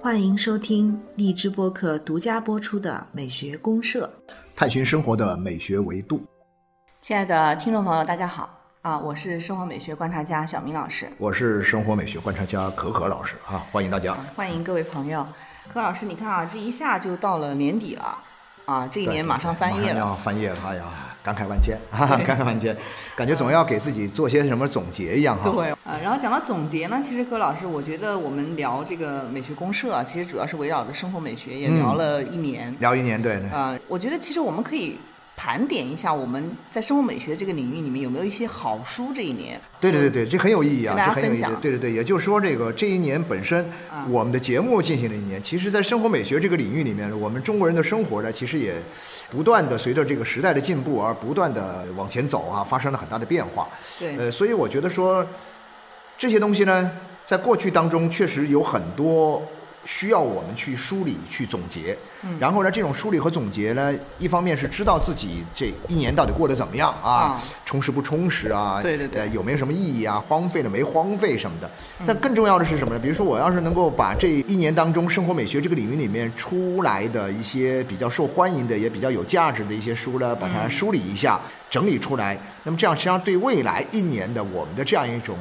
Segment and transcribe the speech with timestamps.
[0.00, 4.10] 欢迎收听荔枝播客独家播出的《美学公社》，
[4.56, 6.24] 探寻生活的美学维度。
[7.02, 8.48] 亲爱的听众朋友，大家好
[8.82, 8.98] 啊！
[8.98, 15.26] 我是生活美学观察家小明老师，我是生活美学观察家可可老师啊，欢迎大家，欢迎各位朋友。
[15.68, 18.18] 可老师，你看啊，这一下就到了年底了
[18.64, 20.84] 啊，这一年马上翻页了，要翻页了，哎呀，
[21.22, 21.78] 感慨万千，
[22.24, 22.76] 感慨万千，
[23.16, 25.50] 感觉总要给自己做些什么总结一样哈。
[25.50, 33.48] 对呃，然后讲到总结呢，其实葛老师，我觉得我们聊这个美学公社，其实主要是围绕着生活美学，也聊了一年，聊一年，对对。
[33.50, 34.98] 啊，我觉得其实我们可以。
[35.38, 39.12] 盘点一下我们在生活美学这个领域里面有没有一些好书？
[39.14, 41.56] 这一年，对对对对，这很有意义啊，这很有意义。
[41.62, 43.64] 对对对，也就是说，这个这一年本身，
[44.08, 48.74] 我们的节目进行了一年，其实，在生活美学这个领域里面，我们中国人的生活呢，其实也
[49.30, 53.68] 不断的随着这个时代的进步而不断的往前走啊，发生了很大的变化。
[53.96, 55.24] 对，呃，所以我觉得说
[56.18, 56.90] 这些东西呢，
[57.24, 59.40] 在过去当中确实有很多。
[59.84, 61.96] 需要我们去梳理、去总结，
[62.40, 71.70] 然后呢，这种梳理和总结呢，一方面是知道自己这一年到底过得怎么样啊，充实不充实啊，对对对，有没有什么意义啊，荒废了没荒废什么的。
[72.04, 73.00] 但更重要的是什么呢？
[73.00, 85.36] 比如说，我要是能够把这一年当中生活美学这个领域里面出来的一些比较受欢迎的、也比较有价值的一些书呢，把它梳理一下、整理出来，那么这样实际上对未来一年的我们的这样一种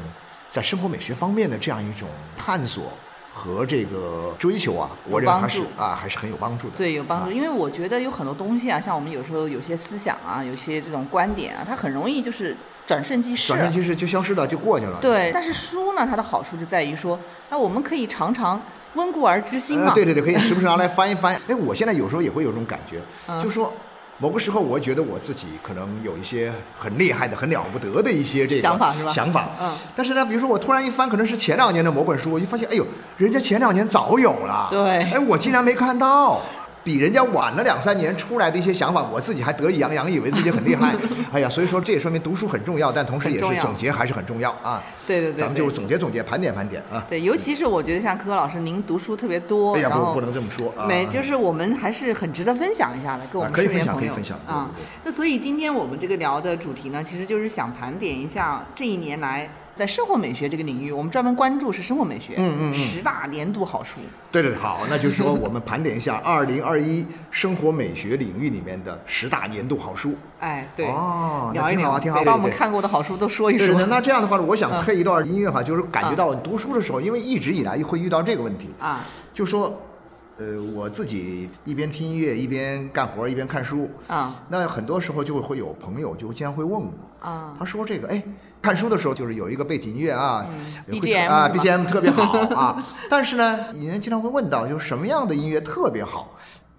[0.48, 2.92] 在生活美学方面的这样一种探索。
[3.38, 6.74] 和这个追求啊，我认为还是啊，还是很有帮助的。
[6.76, 12.58] 对，有帮助，因为我觉得有很多东西啊，像我们有时候有些思想啊，有些这种观点啊，它很容易就是
[12.88, 14.98] 转瞬即逝，转瞬即逝就消失了，就过去了。
[15.00, 17.20] 对，但是书呢，它的好处就在于说，
[17.52, 18.60] 哎，我们可以常常
[18.96, 19.94] 温故而知新嘛。
[19.94, 21.40] 对对对，可以 时不时拿来翻一翻。
[21.48, 23.00] 哎，我现在有时候也会有这种感觉，
[23.44, 23.72] 就说。
[24.20, 29.12] 某个时候，我觉得我自己可能有一些很厉害的、很了不得的一些这个想法，是吧？
[29.12, 29.72] 想法，嗯。
[29.96, 32.86] 但是呢，比如说我突然一翻，可能是前两年的某本书，我就发现，哎呦，
[33.18, 35.04] 人家前两年早有了，对。
[35.12, 36.42] 哎，我竟然没看到。
[36.88, 40.96] 比人家晚了两三年出来的一些想法，我自己还得意洋洋，以为自己很厉害。
[41.34, 44.82] 哎呀，所以说这也说明读书很重要，但同时也是总结还是很重要啊。
[45.06, 47.06] 对对对，咱们就总结总结，盘点盘点啊。
[47.10, 50.88] 对，尤其是我觉得像柯老师，您读书特别多，哎呀，不不能这么说啊。
[50.88, 54.00] 没，就是我们还是很值得分享一下的，跟我们身边朋友。
[54.00, 54.72] 可以分享，可以分享啊。
[55.04, 59.50] 那所以今天我们这个聊的主题呢，其实就是想盘点一下这一年来。
[59.78, 64.00] 在生活美学这个领域，我们专门关注是生活美学，嗯嗯，十大年度好书。
[64.32, 70.16] 对对对，好，那就是说 我们盘点一下二零二一生活美学领域里面的十大年度好书。
[70.40, 72.24] 哎，对，哦，那挺好啊，挺好。
[72.24, 73.76] 把我们看过的好书都说一说。
[73.76, 79.00] 对那这样的话呢，我想配一段音乐哈，就是感觉到读书的时候，因为一直以来会遇到这个问题啊，
[79.34, 79.80] 就说，
[80.38, 88.24] 呃，我自己一边听音乐一边干活一边看书啊，那很多时候就会有朋友就经常会问我啊，他说这个哎。
[88.60, 90.46] 看书的时候就是有一个背景音乐啊
[90.90, 92.84] ，BGM 啊，BGM 特别好啊。
[93.08, 96.36] 但是呢，人经常会问到，就是什么样的音乐特别好？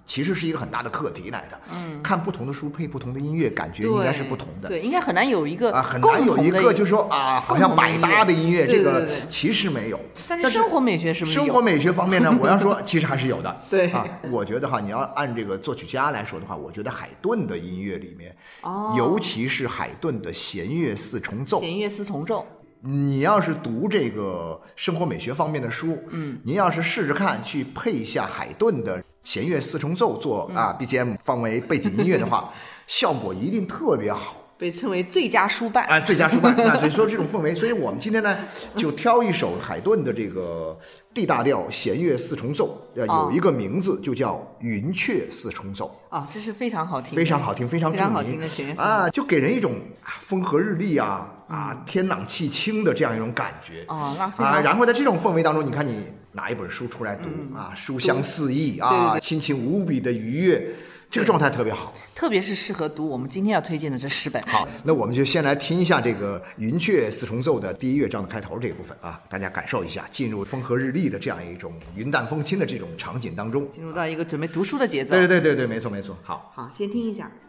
[0.09, 1.61] 其实是一个很大的课题来的。
[1.75, 4.69] 嗯，看不同的书配不同的音乐，感觉应该是不同的。
[4.69, 10.01] 对，应该很难有一个啊，很难有一个就是说啊，好像百搭的音乐，这个其实没有。
[10.27, 11.37] 但是生活美学是不是？
[11.37, 13.55] 生活美学方面呢， 我要说其实还是有的。
[13.69, 21.61] 对啊，我觉得哈，你要按这个作曲家来说的话，我觉得海顿的音乐里面，哦，尤其是海顿的弦乐四重奏。
[21.61, 22.47] 弦乐四重奏。
[22.81, 32.53] 你要是读这个生活美学方面的书，嗯，您要是试试看去配一下海顿的弦乐四重奏做啊 BGM 放为背景音乐的话，
[32.87, 35.87] 效果一定特别好，被称为最佳书伴。
[35.87, 36.55] 啊，最佳书伴。
[36.57, 38.37] 那所以说这种氛围，所以我们今天呢
[38.75, 40.77] 就挑一首海顿的这个
[41.15, 45.99] D 大调弦乐四重奏，呃，有一个名字就叫云雀四重奏。
[46.09, 49.77] 啊，这是非常好听，非常好听，非常著名的啊，就给人一种
[50.21, 51.35] 风和日丽啊。
[51.49, 57.25] 啊，天朗气清的这样一种感觉啊，啊，然后在这种氛围当中，你看你拿一本书出来读
[57.57, 60.75] 啊，书香四溢啊，心情无比的愉悦，
[61.11, 64.43] 这个状态特别好，特别是适合读我们今天要推荐的这十本。
[64.43, 75.13] 好，那我们就先来听一下这个云雀四重奏的第一乐章的开头这一部分啊，大家感受一下，进入风和日丽的这样一种云淡风轻的这种场景当中，进入到一个准备读书的节奏。
[75.13, 76.15] 对对对对对，没错没错。
[76.23, 77.31] 好，好，先听一下。
[77.35, 77.48] 嗯，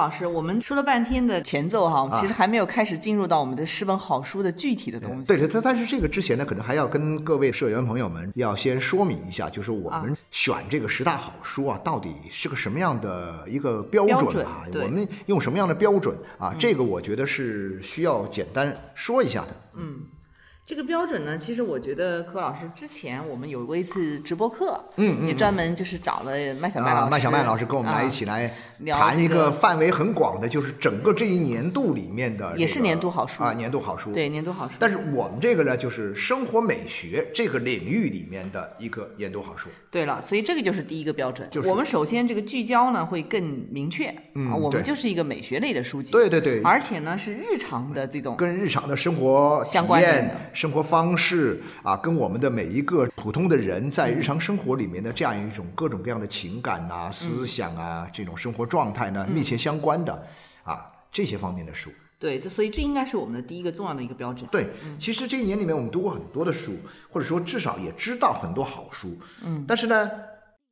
[0.00, 5.24] 老师，我们说了半天的前奏哈，啊其实还没有开始进入到我们的十本好书的具体的东西。
[5.24, 14.64] 对对，但但是这个之前呢，可能还要跟各位社员朋友们要先说明一下，就是我们选这个十大好书啊，到底是个什么样的一个标标准准啊？
[14.72, 16.54] 对我们用什么样的标准啊？
[16.58, 19.56] 这个我觉得是需要简单说一下的。
[20.70, 26.30] 这个标准呢，其实我觉得柯老师之前我们有过一次直播课，嗯也专门就是找了
[26.60, 34.12] 麦小麦老啊，师，麦小麦老师跟我们来啊一起来聊谈一个个范围很广的，就是整个这一年度里面的、也是年度好书啊，年度好书。
[34.12, 34.74] 对年度好书。
[34.78, 39.68] 但是我们这个呢，就是生活美学这个领域里面的一个年度好书。
[39.90, 41.48] 对了，所以这个就是第一个标准。
[41.50, 43.42] 就是我们首先这个聚焦呢会更
[43.72, 60.12] 明确，嗯啊，我们就是一个美学类的书籍，对对对，而且呢是日常的这种跟日常的生活相关联的、生活方式啊，跟我们的每一个普通的人在日常生活里面的这样一种各种各样的情感呐、嗯思想啊、这种生活状态呢，密切相关的
[60.62, 61.90] 啊这些方面的书。
[62.18, 64.46] 对，这所以这应该是我们的第一个重要的一个标准。
[64.52, 64.66] 对，
[64.98, 66.76] 其实这一年里面我们读过很多的书，
[67.08, 70.10] 或者说至少也知道很多好书，嗯，但是呢，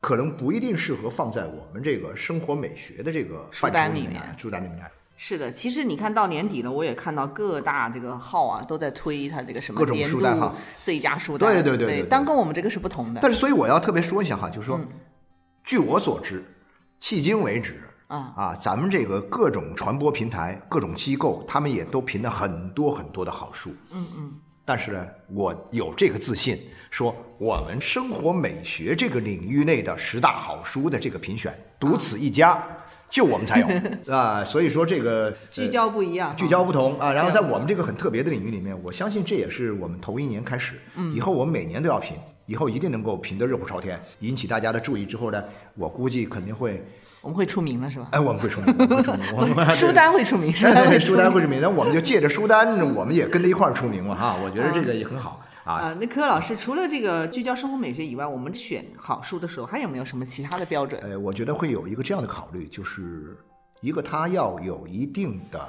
[0.02, 4.90] 可能不一定适合放在我们这个生活美学的这个范畴里面单里面书单里面来。
[5.20, 14.80] 是的，其实你看到年底了，我也看到各大这个号啊都在推它这个什么书单哈最佳书单，对对对对对但跟我们这个是不同的但是，所以我要特别说一下哈，就是说，
[15.64, 16.44] 据我所知，
[17.02, 23.74] 迄今为止啊啊，咱们这个各种传播平台、各种机构，他们也都评了很多很多的好书。
[23.90, 24.32] 嗯嗯。
[24.64, 25.04] 但是呢，
[25.34, 26.56] 我有这个自信，
[26.90, 32.62] 说我们生活美学这个领域内的十大好书的这个评选，独此一家，
[33.10, 33.66] 就我们才有
[34.14, 34.44] 啊。
[34.44, 37.12] 所以说这个聚焦不一样，聚焦不同啊。
[37.12, 40.74] 然后在我们这个很特别的领域里面，我相信这也是我们头一年开始，
[41.14, 42.16] 以后我们每年都要评，
[42.49, 46.83] 以后一定能够评得热火朝天，引起大家的注意之后呢，我估计肯定会，
[47.21, 48.09] 我们会出名了是吧？
[48.12, 51.61] 哎，我们会出名，我们会出名， 我们 书单会出名，书单会出名。
[51.61, 54.35] 那我们就借着书单，我们也跟着一块儿出名了哈。
[54.43, 55.75] 我觉得这个也很好啊。
[55.75, 60.99] 啊，那柯老师除了这个聚焦生活美学以外，我们选好书的时候还有没有什么其他的标准？
[61.02, 63.37] 呃，我觉得会有一个这样的考虑，就是
[63.83, 65.61] 一个它要有一定的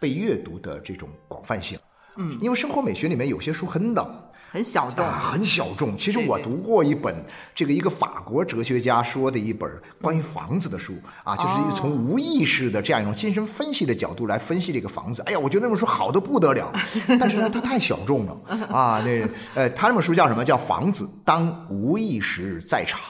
[0.00, 1.78] 被阅读的这种广泛性。
[2.16, 4.10] 嗯，因为生活美学里面有些书很冷。
[4.52, 5.96] 很小众，啊，很小众。
[5.96, 7.14] 其实我读过一本
[7.54, 9.70] 这个一个法国哲学家说的一本
[10.02, 15.22] 关于房子的书啊，就是一个从无意识的这样一种精神分析的角度来分析这个房子。
[15.22, 16.72] 哎呀，我觉得那本书好的不得了，
[17.20, 18.36] 但是呢，它太小众了
[18.68, 19.00] 啊。
[19.04, 20.44] 那呃，他那本书叫什么？
[20.44, 23.00] 叫《房子当无意识在场》。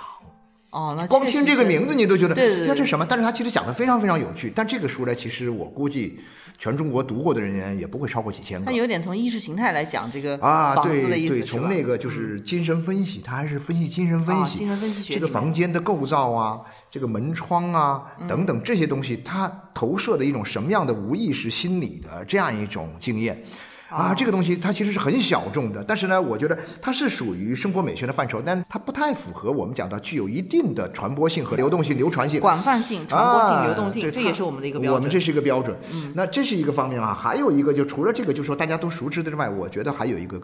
[0.71, 3.05] 哦，那光听这个名字你都觉得，对对对呀这什么？
[3.09, 4.53] 但是他其实讲的非常非常有趣。
[4.55, 6.21] 但这个书呢，其实我估计
[6.61, 8.73] 全中国读过的人员也不会超过几千个它。
[8.73, 23.43] 有点从意识形态来讲这个啊，对对，从那个就是精神分析，它还是分析精神分析，啊精神分析学这个房间的构造啊，这个门窗啊嗯等等这些东西，它投射的一种什么样的无意识心理的这样一种经验。
[23.91, 32.41] 啊，这个东西它其实是很小众的，但是呢，我觉得它是属于生活美学的范畴，但它不太符合我们讲到具有一定的传播性和流动性、流传性。
[32.41, 34.95] 广泛性、传播性、啊流动性，对这也是我们的一个标准。
[34.95, 35.77] 我们这是一个标准。
[35.93, 40.41] 嗯那这是一个方面啊，还有一个就除了这个，就说大家都熟知的之外，我觉得还有一个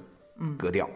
[0.57, 0.89] 格调。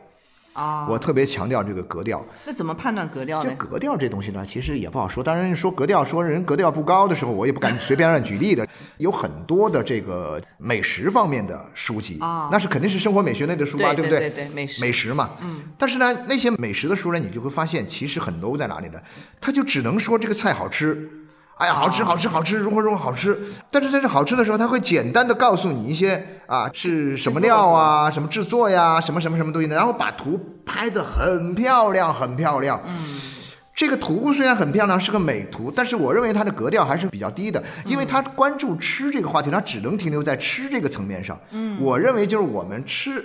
[0.52, 2.24] 啊，我特别强调这个格调。
[2.44, 3.48] 那怎么判断格调呢？
[3.48, 5.22] 这格调这东西呢，其实也不好说。
[5.22, 8.66] 当然说格调，说人格调不高的时候，我也不敢随便乱举例的。
[8.98, 15.30] 有很多的这个美食方面的书籍啊那是肯定是生活美学类的书吧，对不对对对美食美食嘛。
[15.42, 15.62] 嗯。
[15.78, 19.00] 但是呢，那些美食的书呢，你就会发现，其实很 low 在哪里呢？
[19.40, 21.08] 他就只能说这个菜好吃。
[21.60, 23.38] 哎呀，好吃，好吃，好吃，如何如何好吃。
[23.70, 32.80] 但是在这好吃的时候，他会简单的告诉你一些啊是什么料啊，什么制作呀，什么什么什么东西的，然后把图拍得很漂亮，很漂亮。
[32.86, 32.94] 嗯。
[33.74, 41.38] 这个图虽然很漂亮，是个美图，但是我认为它的格调还是比较低的，因为它关注吃这个话题，它只能停留在吃这个层面上。
[41.50, 43.22] 嗯，我认为就是我们吃。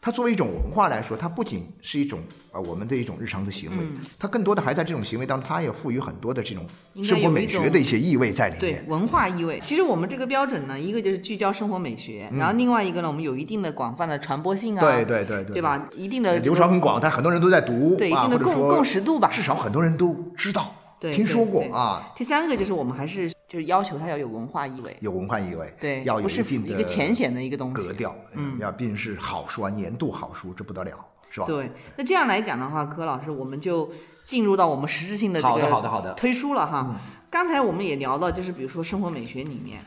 [0.00, 2.20] 它作为一种文化来说，它不仅是一种
[2.56, 3.84] 呃我们的一种日常的行为，
[4.18, 6.66] 它更多的还在这种行为当中，它也赋予很多的这种
[7.04, 8.60] 生活美学的一些意味在里面。
[8.60, 9.60] 对文化意味。
[9.60, 15.86] 其实我们这个标准呢，一个就是聚焦生活美学，然后另外一个呢，我们有一定的广泛的传播性啊，对对对对对吧？
[15.94, 27.92] 一定的流传很广，但很多人都在读对一啊，定的共共识度吧至少很多人都知道、对听说过啊，第三个就是我们还是就是要求它要有文化意味，有文化意味，对，要有一定的一个浅显的一个东西格。
[27.92, 30.92] 调，嗯，要毕竟是好书啊，年度好书，这不得了，
[31.36, 31.46] 是吧？
[31.46, 33.90] 对，那这样来讲的话，柯老师，我们就
[34.24, 36.98] 进入到我们实质性的这好的个好的好的嗯推书了哈。
[37.28, 39.80] 刚才我们也聊到，就是比如说生活美学里面，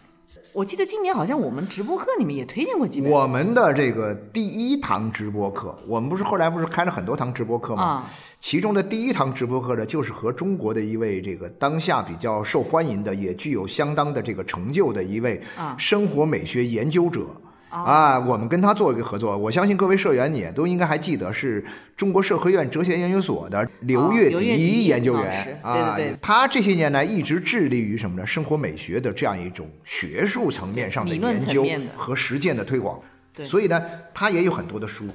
[0.54, 7.84] 我记得今年好像我们直播课里面也推荐过几本我们的这个第一堂直播课，我们不是后来不是开了很多堂直播课吗？
[7.84, 17.22] 啊其中的第一堂直播课呢，就是和中国的一位这个当下比较受欢迎的，也具有相当的这个成就的一位啊生活美学研究者。
[17.22, 21.64] 啊，我们跟他做一个合作，我相信各位社员也都应该还记得，是
[21.96, 28.26] 中国社科院哲学研究所的刘月迪迪研究员对对啊，他这些年来一直致力于什么呢？
[28.26, 33.00] 生活美学的这样一种学术层面上的研究和实践的推广。
[33.34, 33.82] 对所以呢，
[34.14, 35.06] 他也有很多的书。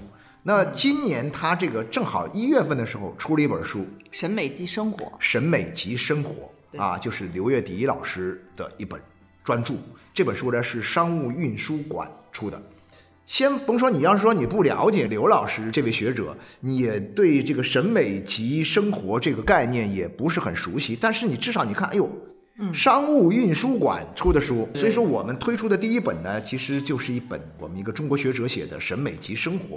[0.43, 9.01] 那今年他这个正好一月份的时候出了一本书，审美及生活，审美及生活啊，就是刘月迪老师的一本
[9.45, 9.77] 专注。
[10.13, 12.61] 这本书呢是商务运输馆出的。
[13.27, 22.11] 先甭说，你要是说你不了解刘老师这位学者，你也对这个审美及生活这个概念也不是很熟悉，但是你至少你看，哎呦，
[22.73, 29.77] 商务运输馆出的书，所以说我们推出的第一本呢，其实就是一本我们一个中国学者写的《审美及生活》。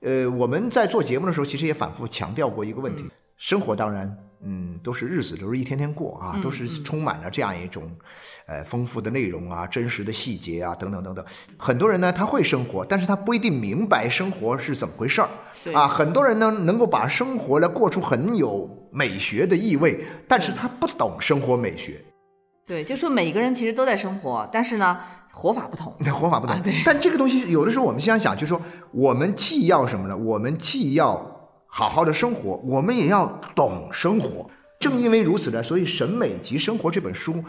[0.00, 3.04] 呃，我们在做节目的时候，其实也反复强调过一个问题：
[3.42, 7.82] 生活当然，嗯，都是日子都是一天天过啊，都是充满了这样一种，
[8.46, 11.24] 呃，丰富的内容啊，真实的细节啊，等等等等。
[11.56, 15.28] 很多人呢，他会生活，但是他不一定明白生活是怎么回事儿。
[15.64, 22.00] 对啊，很多人呢能够把生活呢过出很有美学的意味，但是他不懂生活美学。
[22.64, 25.00] 对，就说每个人其实都在生活，但是呢，
[25.32, 25.92] 活法不同。
[25.98, 26.54] 那活法不同。
[26.54, 30.16] 啊对但这个东西有的时候我们想想，就是说，我们既要什么呢？
[30.16, 31.31] 我们既要
[31.74, 34.46] 好好的生活，我们也要懂生活。
[34.78, 37.42] 正因为如此呢，所以《审美及生活》这本书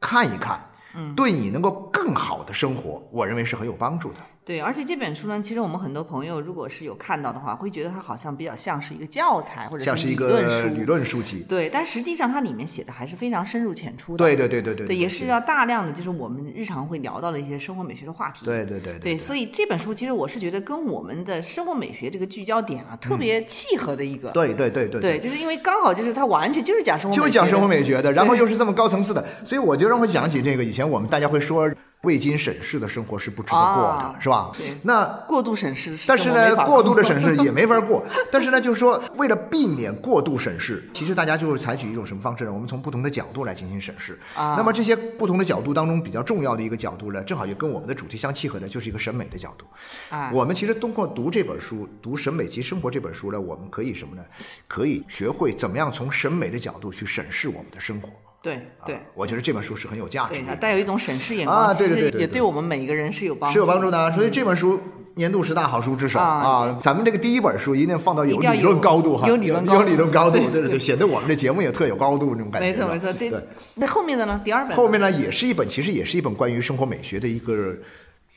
[0.00, 4.20] 看一看，嗯，对你能够更好的生活，我认为是很有帮助的。
[4.44, 10.68] 对，而且这本书呢，其实我们很多朋友如果是有看到的话，会觉得它好像比较像是一个教材或者像是一理论书。
[10.68, 11.44] 个理论书籍。
[11.48, 14.18] 对，但实际上它里面写的还是非常深入浅出的。
[14.18, 18.44] 对对对对对对，也是要大量的就是我们日常会聊到的一些生活美学的话题。
[18.44, 24.30] 对对对对，所以这本书其实我是觉得跟我们的生活美学这个聚焦点啊，特别契合的一个。
[24.30, 31.70] 嗯对对对对对，就是因为刚好就是它完全就是讲生活就是讲生活美学的，然后又是这么高层次的，所以我就让我想起这个以前我们大家会说
[32.04, 34.76] 未经审视的生活是不值得过的，啊是吧对？
[34.82, 38.04] 那过度审视，但是呢，过度的审视，视也没法过。
[38.30, 42.52] 但是呢，就是说，为了避免过度审视，其实大家就是采取一种什么方式呢？
[42.52, 44.18] 我们从不同的角度来进行审视。
[44.36, 49.66] 啊那么这些不同的角度当中，比较重要的一个角度呢，正好也跟我们的主题相契合的，就是一个审美的角度。
[50.10, 54.22] 啊我们其实通过读这本书，读《审美及生活》这本书呢，我们可以什么呢？
[54.68, 58.08] 可以学会怎么样从审美的角度去审视我们的生活。
[58.44, 60.56] 对对啊我觉得这本书是很有价值对，它的。
[60.56, 64.10] 带有一种审视眼光，啊对对其实对也对我们每一个人是有帮助是有帮助的。
[64.10, 64.78] 的，所以这本书
[65.14, 66.78] 年度十大好书之首啊啊！
[66.78, 72.68] 咱们这个第一本书一定放到有理论高度哈，有理论高度有理论高度，对对对对，显得我们这节目也特有高度那种感觉。
[72.68, 73.40] 没错没错，对对。
[73.76, 74.38] 那后面的呢？
[74.44, 77.74] 第二本后面呢，也是一本，其实也是一本关于生活美学的一个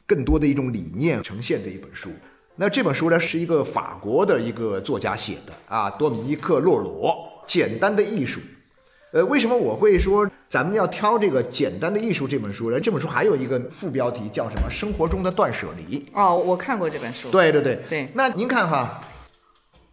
[0.05, 2.09] 更多的一种理念呈现的一本书。
[2.55, 7.11] 那这本书呢，是一个法国的一个作家写的啊，多米尼克·洛罗，
[7.51, 8.39] 《简单的艺术》。
[9.17, 12.79] 呃，为什么我会说咱们要挑这个《简单的艺术》这本书呢？
[12.79, 14.69] 这本书还有一个副标题叫什么？
[14.69, 16.05] 生活中的断舍离。
[16.13, 17.31] 哦，我看过这本书。
[17.31, 19.01] 对对对对那您看哈，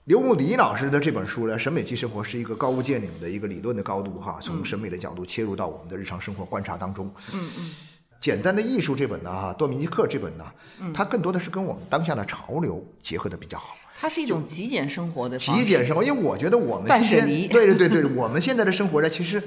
[0.04, 7.10] 刘牧迪老师的这本书呢，《审美即生活》是一个高屋建瓴的一个理论的高度哈，从审美的角度切入到我们的日常生活观察当中。
[7.32, 7.74] 嗯嗯。
[8.20, 10.44] 简单的艺术这本呢，哈，多米尼克这本呢，
[10.82, 13.74] 嗯它更多的是跟我们当下的潮流结合的比较好。
[14.04, 19.42] 它是一种极简生活的极简生活，因为我觉得我们今天断舍离对对对对，我们现在的生活呢，其实，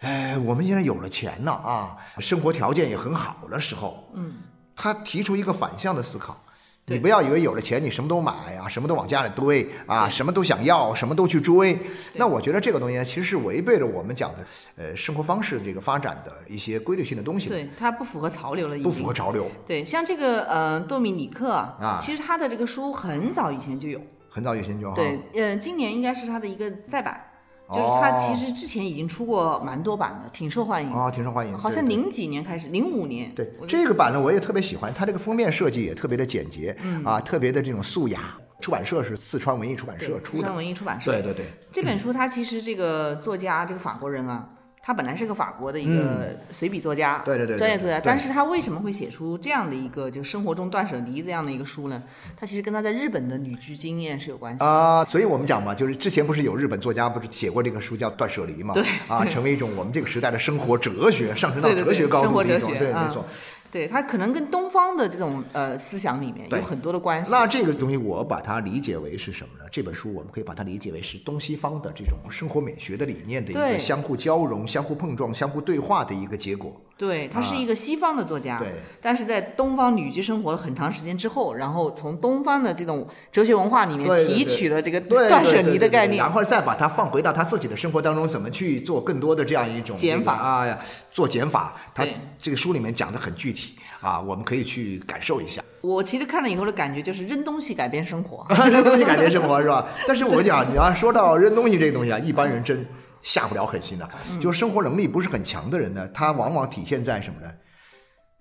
[0.00, 4.34] 哎，我们现在有了钱了啊，生活条件也很好的时候，嗯，
[4.76, 6.38] 他提出一个反向的思考。
[6.86, 11.78] 你不要以为有了钱你什么都买啊，什么都往家里堆啊，什么都想要，什么都去追。
[12.14, 14.38] 那我觉得这个东西，其实是违背了我们讲的
[14.76, 19.48] 呃生活方式这个发展的一些规律性的东西，对，它不符合潮流了，已不符合潮流。
[19.64, 27.28] 对，像这个呃，多米尼克啊其实他的这个书很早以前就有，很早以前就有对，呃，今年应该是他的一个再版。
[27.72, 30.90] 就是它哦其实之前已经出过蛮多版的，挺受欢迎。
[30.92, 31.56] 啊，挺受欢迎。
[31.56, 33.34] 好像零几年开始，零五年。
[33.34, 38.20] 对这个版呢，我也特别喜欢，它这个封面设计也特别的简洁，嗯啊，特别的这种素雅。
[38.60, 41.10] 出版社是四川文艺出版社出的四川，文艺出版社。
[41.10, 44.48] 对对对，这本书它其实这个作家这个法国人啊，
[44.84, 52.02] 他本来是个法国的一个随笔作家，嗯对对对对专业作家，但是他为什么会写出这样的一个就生活中断舍离这样的一个书呢？
[52.36, 54.66] 他其实跟他在日本的旅居经验是有关系的。
[54.66, 58.74] 啊、所以我们讲嘛，就是之前不是有日本作家不是写过这个书叫《断舍离》嘛？
[58.74, 63.24] 对啊，成为一种我们这个时代的生活哲学，上升到哲学高度的一种，对，哲学嗯没错。
[63.70, 67.30] 对他可能跟东方的这种呃思想里面有很多的关系。
[67.30, 69.61] 那这个东西我把它理解为是什么呢？
[69.72, 76.78] 这本书我们可以把它理解为是东西方的这种生活美学的理念的一个相互交融、相互碰撞、相互对话的一个结果。
[76.98, 78.74] 对，他是一个西方的作家，啊对。
[79.00, 86.18] 但是在东方旅居生活了很长时间之后，然后从东方的这种哲学文化里面提取了这个断舍离的概念。
[86.18, 86.30] 然。
[86.30, 90.36] 后再把它放回到他自己的生活当中，怎么去做更多的这样一种减法。
[90.36, 90.78] 这个啊呀，
[91.10, 91.74] 做减法。
[91.94, 92.06] 他
[92.38, 95.62] 这个书里面讲的很具体啊，我们可以去感受一下。
[95.80, 98.46] 我其实看了以后的感觉就是扔东西改变生活。
[98.70, 99.88] 扔东西改变生活是吧？
[100.06, 102.86] 但是我讲，你要说到扔东西这个东西啊，一般人真
[103.22, 107.50] 下不了狠心的、嗯就是生活能力不是很强的人呢，他往往体现在什么呢？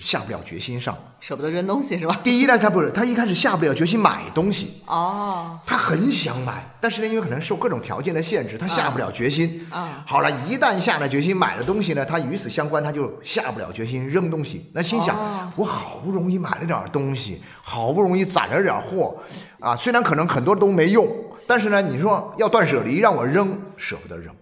[0.01, 0.97] 下不了决心上。
[1.19, 2.19] 舍不得扔东西是吧？
[2.23, 9.65] 第一呢，他不是，他一开始下不了决心买东西，哦，他很想买，但是呢，因为可能受各种条件的限制，他下不了决心。
[9.69, 14.69] 啊好了，一旦下了决心买了东西呢，他与此相关，他就下不了决心扔东西。
[14.73, 19.15] 那心想，哦我好不容易买了点东西，好不容易攒了点货，
[19.59, 21.07] 啊，虽然可能很多都没用，
[21.45, 24.33] 但是呢，你说要断舍离，让我扔，舍不得扔。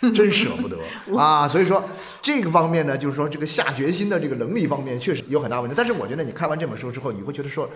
[0.14, 0.78] 真舍不得
[1.18, 1.48] 啊！
[1.48, 1.82] 所以说
[2.20, 5.74] 这个方面呢，就是说这个下决心的这个能力方面确实有很大问题。
[5.76, 7.68] 但是我觉得你看完这本书之后，你会觉得说，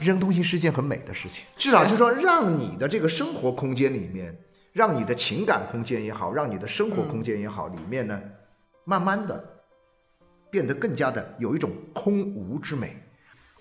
[0.00, 4.36] 扔东西是一件很美的事情，至少就是说让你的这个生活空间里面，
[4.72, 8.20] 让你的情感空间也好，让你的生活空间也好，里面呢，
[8.84, 9.44] 慢慢的
[10.50, 12.96] 变得更加的有一种空无之美。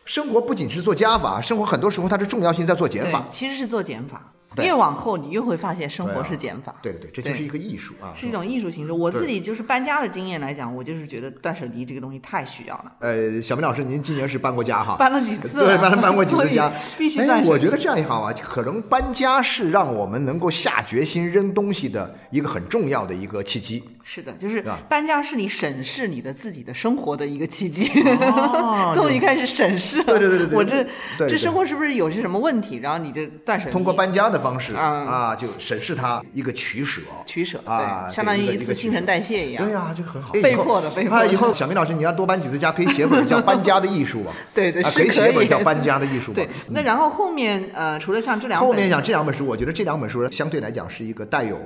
[0.06, 3.26] 生活不仅是做加法，生活很多时候它的重要性在做减法，。
[3.30, 4.34] 其实是做减法。
[4.56, 6.76] 对越往后，你越会发现生活是减法。
[6.82, 8.92] 对对对，这就是一个艺术啊，是一种艺术形式。
[8.92, 12.92] 我自己就是搬家的经验来讲，我就是觉得断舍离这个东西太需要了。
[13.00, 14.96] 呃，小明老师，您今年是搬过家哈？
[14.98, 23.84] 搬了几次了对，搬了搬过几次家， 必须哎断舍离我觉得这样也好啊，可能搬家是让我们能够下决心扔东西的一个很重要的一个契机。
[24.04, 27.90] 是的，就是搬家是你审视你的自己的生活的一个契机。
[28.02, 30.86] 哦 从一开始审视了，对对对对对我这
[31.30, 32.78] 这生活是不是有些什么问题？
[32.78, 37.02] 然后你就断舍离，通过搬家的方式嗯啊，就审视它一个取舍。
[37.26, 39.64] 取舍，啊对，相当于一次新陈代谢一样。
[39.64, 40.34] 对呀、就很好。
[40.34, 44.34] 被迫的被迫的啊，以后小明老师，你要多搬几次家，可以写本叫 《搬家的艺术》啊。
[44.54, 51.60] 对对啊，可以写本叫《搬家的艺术》嘛对。，那然后后面呃，除了像这两本，后面讲这两本书，我觉得这两本书相对来讲是一个带有，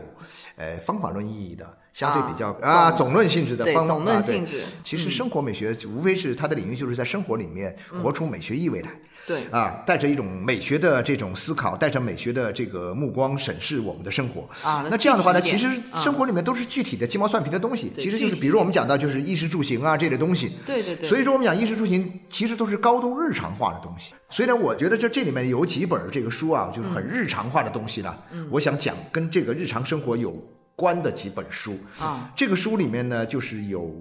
[0.58, 1.66] 呃，方法论意义的，
[1.96, 8.90] 相对比较啊啊总总论性质的方对总论啊对性质其实生活美学无非是它的领域，就是在生活里面活出美学意味来。
[9.26, 17.92] 对啊，带着一种美学的这种思考，带着美学的这个目光审视我们的生活啊那那这样的话呢，其实啊生活里面都是具体的鸡毛蒜皮的东西。
[17.98, 20.52] 其实就是比如我们讲到就是衣食住行啊这类东西。
[20.66, 24.14] 对对对所以说我们讲衣食住行，其实都是高度日常化的东西。
[24.30, 28.14] 所以呢，我觉得这这里面有几本这个书啊，就是很日常化的东西呢。
[28.32, 30.32] 嗯我想讲跟这个日常生活有
[30.76, 31.78] 关的几本书。
[32.00, 32.32] 啊。
[32.36, 33.94] 这个书里面呢，就是有。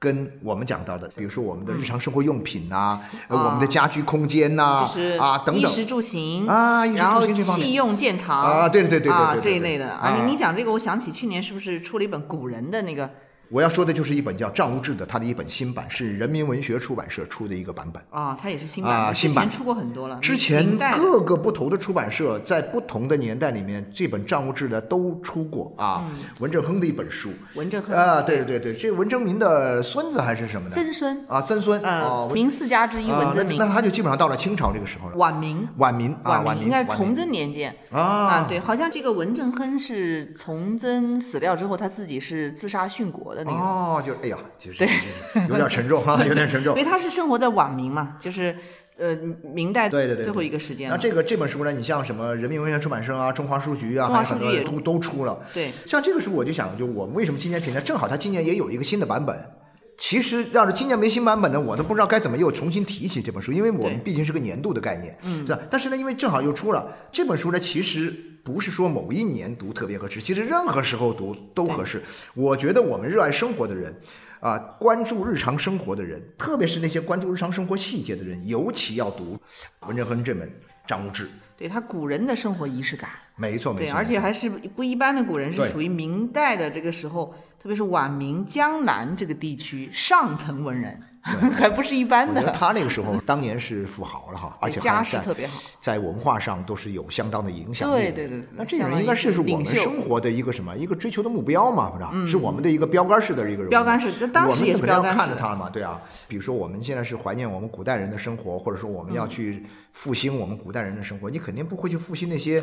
[0.00, 5.56] 跟我们讲到的，比如说我们的日常生活用品呐、我们的家居空间呐、就是啊等等。
[5.56, 9.90] 衣食住行啊然后器用建藏啊对对对对对啊对对这一类的。
[9.90, 13.10] 啊你你讲这个，我想起去年是不是出了一本古人的那个
[13.50, 18.02] 我要说的就是一本叫《账务志》的，它的一本新版，是人民文学出版社出的一个版本。
[18.10, 19.50] 啊，它也是新版，啊新版。
[19.50, 26.04] 出过很多了，之前各个不同的出版社在不同的年代里面，这本账务志的都出过啊。
[26.40, 30.74] 文正亨的一本书，文正亨啊，对对对，这个文征明的孙子还是什么的？
[30.74, 33.58] 曾孙，啊，曾孙呃哦，，明四家之一啊文征明。
[33.58, 35.16] 那，那他就基本上到了清朝这个时候了。
[35.16, 35.66] 晚明。
[35.78, 37.74] 晚明啊，晚明应该是崇祯年间。
[37.90, 44.86] 啊，对，好像这个文正亨是崇祯死掉之后，他自己是自杀殉国的那个，哦，就哎呀，就是
[45.48, 46.88] 有点沉重啊，有点沉重 因为。
[46.88, 48.56] 他是生活在晚明嘛，就是
[48.96, 50.96] 呃明代对对对，最后一个时间了。
[50.96, 55.38] 那这个这本书呢，你像什么人民文学出版社啊、中华书局啊，中华还有很多书局也都都出了。
[55.52, 59.38] 对，像这个书，我就想，就我们为什么今年评价，正好它今年也有一个新的版本。
[60.00, 65.58] 其实要是今年没新版本呢，我都不知道该怎么又重新提起这本书，因为我们毕竟是个年度的概念，嗯，是吧？
[65.68, 68.14] 但是呢，因为正好又出了这本书呢，其实
[68.48, 72.02] 不是说某一年读特别合适，其实任何时候读都合适。
[72.32, 73.94] 我觉得我们热爱生活的人，
[74.40, 79.38] 啊，关注日常生活的人，特别是那些关注日常生活细节的人，尤其要读
[79.86, 80.48] 文正亨这本
[80.86, 81.24] 《张无志》
[81.58, 95.60] 对他古人的生活仪式感，没错没，错，对而且还是不一般的古人，是属于明代的这个时候，特别是晚明江南这个地区上层文人， 还不是一般的，他那个时候当年是富豪了哈，而且家世特别好。
[95.80, 97.90] 在文化上都是有相当的影响。
[97.90, 102.28] 对对对对那这种相当于人应该是是我们生活的一个什么一个追求的目标嘛，不是？
[102.28, 103.70] 是我们的一个标杆式的一个人物。
[103.70, 106.00] 标杆式那当时也是我们肯定要标杆式的看着他嘛，对啊。
[106.28, 112.62] 比如说我们现在是怀念我们古代人的生活，或者说我们要嗯去复兴我们古代人的生活，你肯定不会去复兴那些，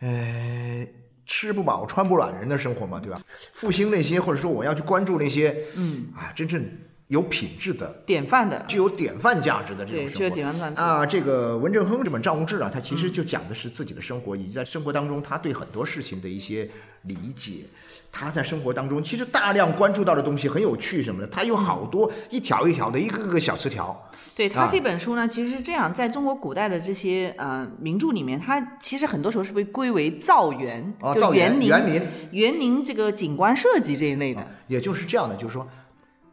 [0.00, 0.86] 呃。
[1.26, 3.20] 吃不饱穿不暖人的生活嘛，对吧？
[3.52, 6.64] 复兴那些，或者说我要去关注那些，嗯啊，真正
[7.08, 11.06] 有品质的典范的，具有典范价值的这种生活啊。
[11.06, 16.68] 这个文正亨这本《账务志》啊，他其实就讲的是自己的生活，以及在生活当中他对很多事情的一些
[17.02, 17.64] 理解。
[18.10, 23.86] 他在生活当中其实大量关注到的东西很有趣什么的，他有好多一条一条的一个个小词条。
[23.86, 35.66] 啊对他这本书呢，其实是这样，在中国古代的这些呃名著里面，它其实很多时候是被归为造园，就园林、园园林园林这个景观设计这一类的，也就是这样的，就是说，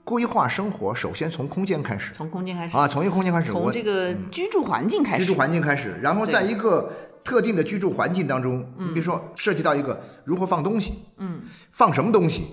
[0.04, 6.92] 规划生活首先从空间开始从空间开始，啊，从一个空间开始，我从这个居住环境开始，居住环境开始，然后在一个
[7.24, 12.44] 特定的居住环境当中，你比如说涉及到一个如何放东西，嗯，放什么东西，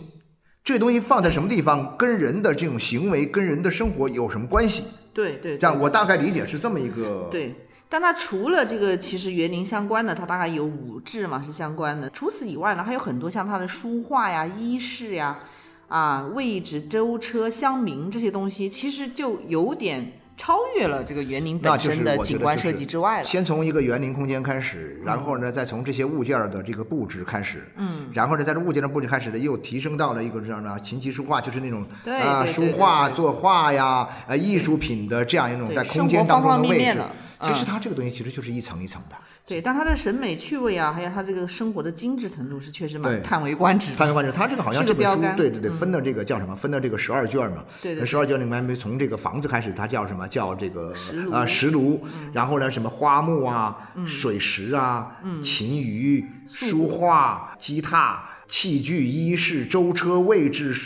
[0.63, 4.85] 这东西放在什么地方，跟人的这种行为、跟人的生活有什么关系？
[5.13, 7.29] 对对，这样我大概理解是这么一个。
[7.31, 7.55] 对。
[7.93, 12.09] 但它除了这个，其实园林相关的，它大概有五志嘛是相关的。
[12.11, 15.41] 除此以外呢，还有很多像它的书画呀、衣饰呀、
[15.91, 23.25] 啊位置、舟车、乡民这些东西，其实就有点超越了这个园林本身的景观设计之外了。
[23.25, 37.01] 先从一个园林空间开始，然后呢，再从这些物件儿的这个布置开始，嗯，然后呢，在这物件的布置开始呢，又提升到了一个这样的琴棋书画，就是那种对啊、书画、作画呀，呃，艺术品的这样一种在空间当中生活方方面位置。
[37.43, 39.17] 其实嗯它这个东西其实就是一层一层的。
[39.47, 43.97] 对，但它的审美趣味啊，还有它这个生活的精致程度，是确实蛮叹为观止的。
[43.97, 46.55] 探员观止，它这个好像这本书，对对对，嗯分的这个叫什么？
[46.55, 47.65] 分的这个十二卷嘛。
[47.83, 50.29] 对对对十二卷里面从这个房子开始，它叫什么？
[50.29, 60.77] 叫这个石炉啊石炉，嗯然后呢什么花木啊、水石啊、琴鱼、书画、鸡榻、器具、衣饰、舟车、位置。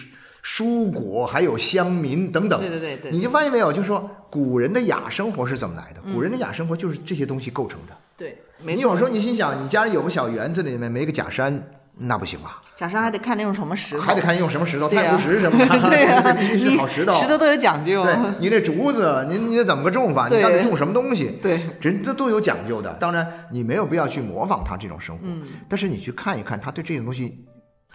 [0.44, 3.72] 蔬果还有乡民等等，对对对对你就发现没有？
[3.72, 6.00] 就是说古人的雅生活是怎么来的？
[6.04, 7.96] 嗯古人的雅生活就是这些东西构成的。
[8.16, 8.36] 对。
[8.62, 11.62] 你有时候你心想，你家里有个小园子里面没个假山，
[11.98, 12.62] 那不行吧？
[12.76, 17.14] 假山还得看那种什么石头，还得看用什么石头，太湖石什么的，对啊 必须是好石头。
[17.20, 18.04] 石头都有讲究。
[18.04, 20.28] 对你这竹子，你你得怎么个种法？
[20.28, 21.38] 你到底种什么东西？
[21.42, 22.92] 对，人这都有讲究的。
[22.94, 27.44] 当然，你没有必要去模仿他这种生活，嗯但是你去看一看他对这种东西，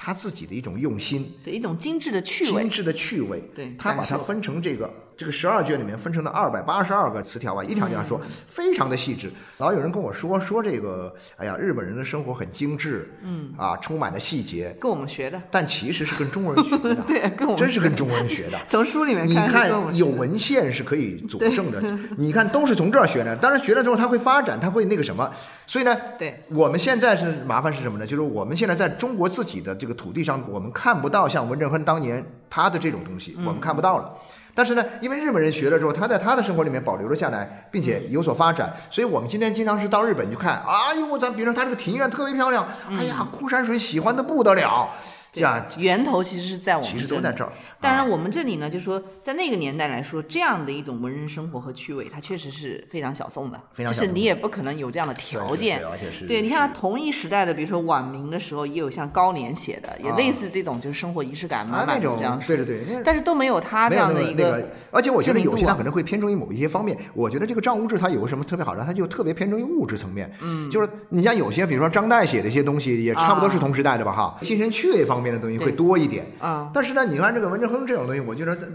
[0.01, 2.69] 他自己的一种用心、对一种精致的趣味精。
[2.69, 3.43] 致的趣味。
[3.53, 9.29] 对他把它分成这个这个十二卷里面分成了二百八十二个词条啊，一条一条说，嗯非常的细致。
[9.57, 14.73] 老有人跟我说说这个，哎呀，日本人的生活很精致，嗯啊，充满了细节。
[14.79, 18.57] 跟我们学的，但其实是跟中国人学的， 对跟我们真是跟中国人学的。
[18.69, 21.83] 从书里面你看有文献是可以佐证的，
[22.17, 23.35] 你看都是从这儿学的。
[23.35, 25.29] 当然学了之后他会发展，他会那个什么，
[25.67, 28.07] 所以呢，对我们现在是麻烦是什么呢？
[28.07, 34.13] 就是我们现在在中国自己的这个土地上，我们看不到像文正亨当年他的这种东西，嗯我们看不到了。
[34.53, 44.89] 但是呢，因为日本人学了之后，他在他的生活里面保留了下来，并且有所发展，所以我们今天经常是到日本去看，哎呦，咱比如说他这个庭院特别漂亮，哎呀，枯山水喜欢的不得了，
[45.31, 47.51] 这样源头其实是在我们都在这儿。
[47.81, 55.89] 当然，啊我们这里呢，就说在那个年代来说，这样的一种文人生活和趣味，它确实是非常小众的，非常就是你也不可能有这样的条对对件对。
[55.89, 66.97] 而且是对，你看同一时代的，比如说晚明的时候，也有像高廉写的，也啊类似这种就是生活仪式感满他那种满的这样，对对对，但是都没有他这样的一那个那个，而且我觉得有些他可能会偏重于某一些方面。
[67.13, 70.29] 我觉得这个账务志它有个什么特别好的，它就特别偏重于物质层面。
[70.41, 76.25] 嗯，就是你像有些，比如说张岱写的一些东西，也差不多是同时代的吧，哈，精神趣味方面的东西会多一点。
[76.39, 78.67] 啊，但是呢，你看这个文正亨这种东西，我觉得在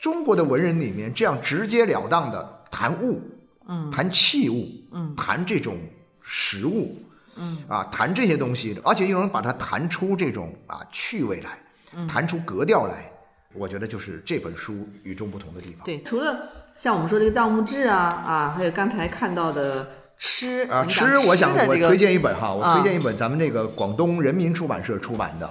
[0.00, 3.20] 中国的文人里面，这样直截了当的谈物，
[3.68, 5.76] 嗯，谈器物，嗯，谈这种
[6.22, 6.96] 实物，
[7.36, 11.58] 嗯，啊，谈这些东西，而且又能把它谈出这种啊趣味来，
[11.94, 12.06] 嗯。
[12.08, 13.12] 谈出格调来，
[13.54, 15.84] 我觉得就是这本书与众不同的地方。
[15.84, 19.86] 对，除了像我们说这个造墓志啊啊，还有刚才看到的
[20.20, 25.50] 吃啊，吃，我想我推荐一本哈，我啊推荐一本咱们这个广东人民出版社出版的，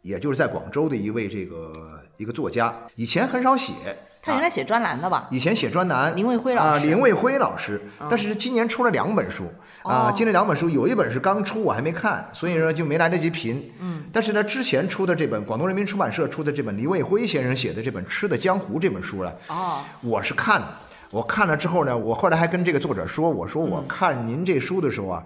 [0.00, 1.72] 也就是在广州的一位这个
[2.16, 3.90] 一个作家，以前很少写，啊
[4.22, 5.28] 他原来写专栏的吧？
[5.30, 13.70] 以前写专栏，林卫辉老师啊，师林卫辉老师，但是今年出了两本书啊，哦今年两本书有一本是刚出，我还没看，所以说就没来得及评。
[13.80, 20.80] 嗯，但是呢，之前出的这本广东人民出版社出的这本林卫辉先生写的这本《吃的江湖》这本书呢，哦，我是看了。
[21.14, 25.22] 我看了之后呢，我后来还跟这个作者说，我说我看您这书的时候啊，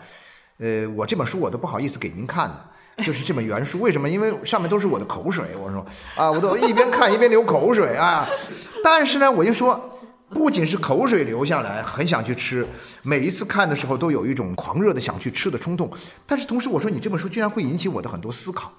[0.59, 4.07] 呃，我这本书我都不好意思给您看的，就是这本原书，为什么？
[4.07, 8.29] 因为上面都是我的口水，我说啊，我都一边看一边流口水啊。
[8.85, 9.99] 但是呢，我就说，
[10.29, 12.69] 不仅是口水流下来，很想去吃，
[13.03, 15.91] 每一次看的时候都有一种狂热的想去吃的冲动。
[16.27, 18.71] 但是同时，我说你这本书居然会引起我的很多思考，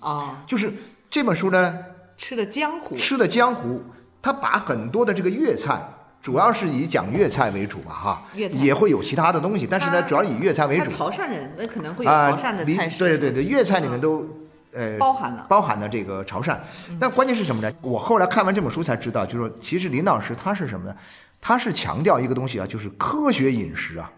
[0.00, 0.72] 啊，就是
[1.08, 1.78] 这本书呢，
[2.18, 3.80] 吃的江湖，吃的江湖，
[4.20, 5.80] 他把很多的这个粤菜，
[6.26, 10.90] 主要是以讲粤菜为主吧，哈，也会有其他的东西，但是呢，主要以粤菜为主。
[10.90, 14.26] 潮汕人那可能会有啊潮汕的菜式，对对对对，粤菜里面都
[14.72, 15.46] 呃包含了。
[15.48, 16.56] 包含了这个潮汕，
[16.98, 17.72] 但关键是什么呢？
[17.80, 20.96] 我后来看完这本书才知道，就是说，其实林老师他是什么呢？
[21.40, 24.10] 他是强调一个东西啊，就是科学饮食啊。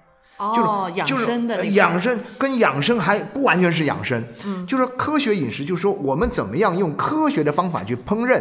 [0.55, 8.41] 就是养生的那个养生跟养生还不完全是养生，嗯，就是科学饮食，就是说我们怎么样用科学的方法去烹饪，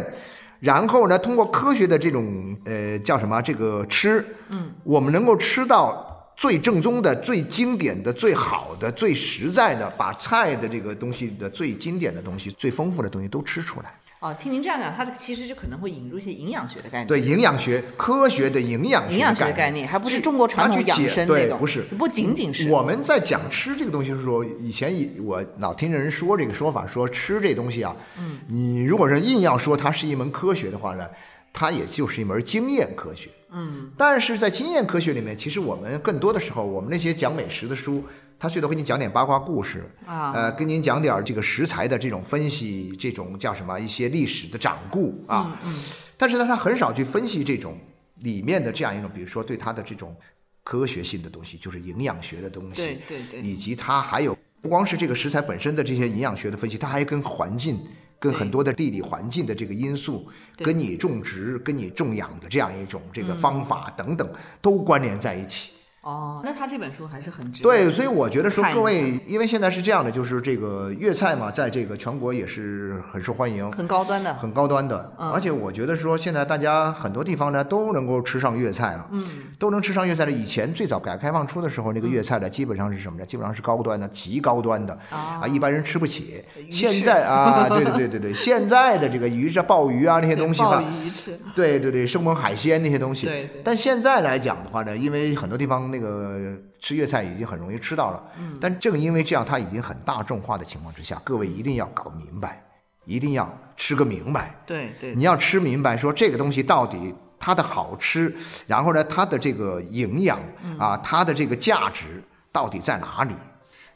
[0.60, 13.94] 然后呢，通过科学的这种呃叫什么这个吃，嗯，我们能够吃到最正宗的、最经典的、最好的、最实在的，把菜的这个东西的最经典的东西、最丰富的东西都吃出来。
[14.20, 17.06] 哦，听您这样讲，它其实就可能会引入一些营养学的概念。
[17.06, 31.06] 对营养学、科学的营养学营养学概的概念，还不是中国传统养生那种，不是，不仅仅是我们在讲吃这个东西的时候，以前我老听着人说这个说法，说吃这东西啊，嗯，你如果是硬要说它是一门科学的话呢，
[31.52, 38.02] 它也就是一门经验科学，嗯，但是在经验科学里面，其实我们更多的时候，我们那些讲美食的书，
[38.38, 40.32] 他最多给你讲点八卦故事啊。
[40.32, 45.74] 呃，跟您讲点儿这个食材的这种分析，这种叫什么一些历史的掌故啊，嗯，
[46.16, 47.78] 但是呢，他很少去分析这种
[48.16, 50.16] 里面的这样一种，比如说对它的这种
[50.62, 53.40] 科学性的东西，就是营养学的东西，对对对。
[53.40, 57.78] 以及它还有不光是这个食材本身的这些营养学的分析，它还跟环境。
[58.20, 63.64] 跟很多的地理环境的这个因素，跟你种植、跟你种养的这样一种这个方嗯。
[63.64, 64.28] 法等等，
[64.60, 65.70] 都关联在一起。
[66.08, 75.12] 哦，那他这本书还是很值得对，所以我觉得说各位，因为现在是这样的，就是这个粤菜嘛，在这个全国也是很受欢迎，很高端的，很高端的。
[75.18, 79.22] 嗯而且我觉得说，现在大家很多地方呢都能够吃上粤菜了，嗯，
[79.58, 80.30] 都能吃上粤菜了。
[80.30, 83.26] 以前最早改革开放初的时候，那个粤菜呢，基本上是什么呢？
[83.26, 86.44] 基本上是高端的，极高端的啊啊，一般人吃不起。
[86.70, 93.28] 现在啊， 对对对对对，现在的这个鱼是鲍鱼啊那些东西鲍哈，鱼翅，对对对，生猛海鲜那些东西。
[93.64, 98.56] 但现在来讲的话呢，因为很多地方那个吃粤菜已经很容易吃到了，嗯。
[98.60, 102.62] 但正因为这样，它已经很大众化的情况之下，各位一定要搞明白，
[103.04, 104.54] 一定要吃个明白。
[104.64, 108.34] 对对你要吃明白，说这个东西到底它的好吃，
[108.66, 113.34] 然后呢，它的这个营养嗯啊，它的这个价值到底在哪里？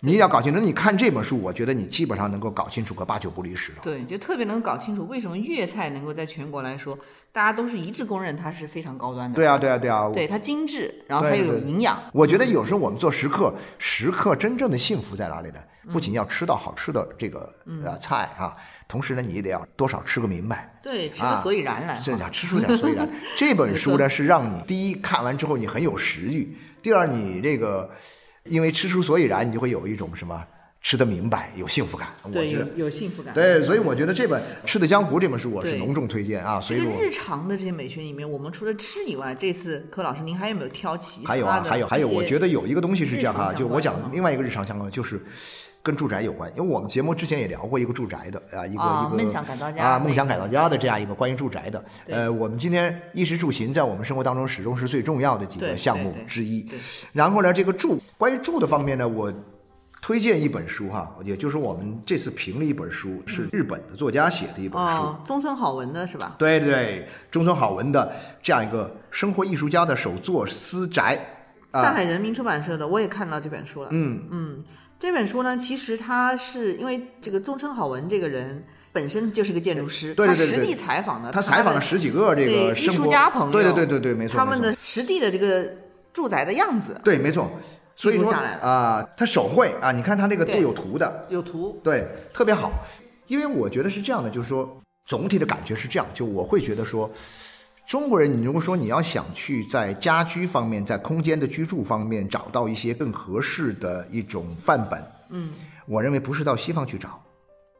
[0.04, 0.58] 你要搞清楚。
[0.58, 3.78] 你看这本书，我觉得你基本上能够搞清楚个八九不离十了。
[3.84, 6.98] 对，就特别能搞清楚为什么粤菜能够在全国来说，
[7.30, 9.36] 大家都是一致公认它是非常高端的。
[9.36, 10.10] 对啊，对啊，对啊。
[10.12, 11.96] 对它精致，然后它又有营养。
[12.12, 15.60] 我觉得有时候我们做食客，食客真正的幸福在哪里呢？
[15.92, 18.56] 不仅要吃到好吃的这个呃菜啊，
[18.88, 20.78] 同时呢，你也得要多少吃个明白。
[20.82, 22.00] 对，吃个啊所以然来。
[22.02, 23.08] 这讲吃出点所以然。
[23.36, 27.90] 这本书呢是让你第一看完之后你很有食欲，第二你这个
[28.44, 30.42] 因为吃出所以然，你就会有一种什么
[30.80, 32.08] 吃得明白，有幸福感。
[32.24, 33.32] 我对，觉得有有幸福感。
[33.32, 36.60] 对，所以我觉得这本《吃的江湖》这本书我是隆重推荐啊。
[36.60, 45.24] 所以我这个日常的这些美学里面，我们除了吃以外，这次柯老师您还有没有挑其还有啊，还有还有，我觉得有一个东西是这样哈，日常相就我讲另外一个日常相关，就是
[45.82, 51.84] 跟住宅有关，因为我们节目之前也聊过一个住宅的啊，一个、一个啊梦想改造家啊，梦想改造家的这样一个关于住宅的。
[52.06, 56.66] 呃，我们今天衣食住行在我们生活当中始终是最重要的几个项目之一。
[57.12, 59.32] 然后呢，这个住，关于住的方面呢，我。
[60.04, 65.00] 推荐一本书哈，也就是我们这次评了一本书，是日本的作家写的一本书。
[65.00, 66.34] 哦，中村好文的是吧？
[66.36, 71.16] 对对对，中村好文的这样一个生活艺术家的手作私宅。
[71.70, 73.90] 啊上海人民出版社的，我也看到这本书了。
[73.92, 74.64] 嗯嗯，
[75.02, 78.62] 这本书呢，其实他是因为这个宗称好文这个人
[78.92, 85.68] 本身就是个建筑师，对对对对他实地采访的，他采访了十几个这个艺术家朋友，对对对对对，没错，他们的实地的这个
[86.12, 87.50] 住宅的样子对，没错。
[87.96, 92.70] 所以说啊，他手绘啊，你看他那个都有图的，有图，对，特别好。
[93.26, 97.10] 因为我觉得是这样的，就是说总体的感觉是这样，就我会觉得说，
[97.92, 105.52] 中国人，你如果说你要想去在家居方面，在空间的居住方面找到一些更合适的一种范本，嗯，
[105.84, 107.22] 我认为不是到西方去找，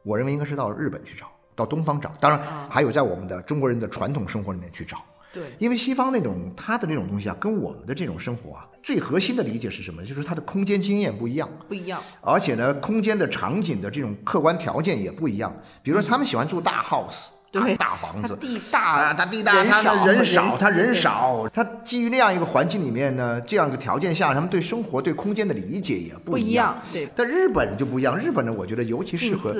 [0.03, 4.99] 我认为应该是到日本去找，到东方找，当然啊还有在我们的中国人的传统生活里面去找。
[5.33, 10.05] 对，因为西方那种他的那种东西啊，跟我们的这种生活啊，最核心的理解是什么？
[10.05, 11.99] 就是他的空间经验不一样，不一样。
[12.21, 15.51] 而且呢，空间的场景的这种客观条件也不一样。
[15.81, 17.29] 比如说，他们喜欢住大 house
[17.61, 18.35] 对大房子。
[18.37, 29.53] 地大啊，他地大，他人少人少，他人少，他基于那样一个环境里面呢，这样一个条件下，他们对生活、对空间的理解也不一一样对但日本就不一样，日本呢，我觉得尤其适合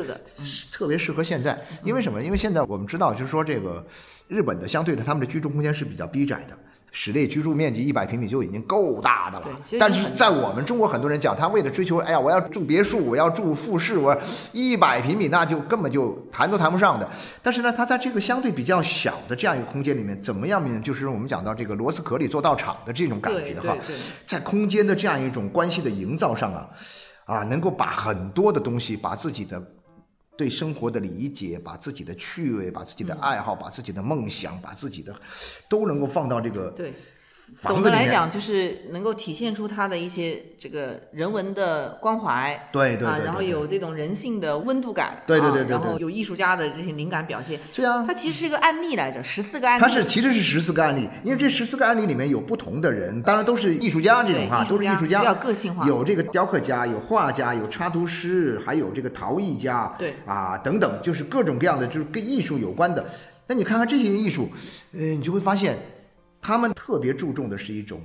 [0.71, 2.21] 特别适合现在，因为什么？
[2.21, 3.85] 因为现在我们知道，就是说这个
[4.27, 6.57] 日本的相对的，他们的居住空间是比较逼窄的。
[6.95, 9.47] 室内居住面积一百平米就已经够大的了
[9.79, 14.15] 但是在我们中国很多人讲，他为了追求，哎呀，我要住别墅，我要住复式，我
[14.51, 17.09] 一百平米那就根本就谈都谈不上的。
[17.41, 20.79] 但是呢，他在这个相对比较小的这样一个空间里面，怎么样呢？
[20.81, 23.75] 就是我们讲到这个螺丝壳里做道场的这种感觉哈
[24.27, 26.69] 在空间的这样一种关系的营造上啊，
[27.25, 29.59] 啊，能够把很多的东西，把自己的
[30.35, 35.15] 对生活的理解，把自己的趣味，把自己的爱好，把自己的梦想，把自己的
[35.69, 36.93] 都能够放到这个对。
[37.61, 47.59] 总的来讲，就是能够体现出它的一些这个人文的关怀，啊，对对对，然后有这种人性的温度感，对对啊对对对然后有艺术家的这些灵感表现。
[47.73, 49.81] 对啊它其实是一个案例来着，十四个案例。
[49.81, 63.05] 它是其实是十四个案例，因为这十四个案例里面有不同的人，当然都是艺术家这种哈，都是艺术家，家比较个性化有这个雕刻家，有画家，有插图师，还有这个陶艺家，对啊等等，就是各种各样的，就是跟艺术有关的。
[63.45, 64.49] 那你看看这些艺术，
[64.93, 65.77] 呃，你就会发现，
[66.43, 68.01] 他们特别注重的是一种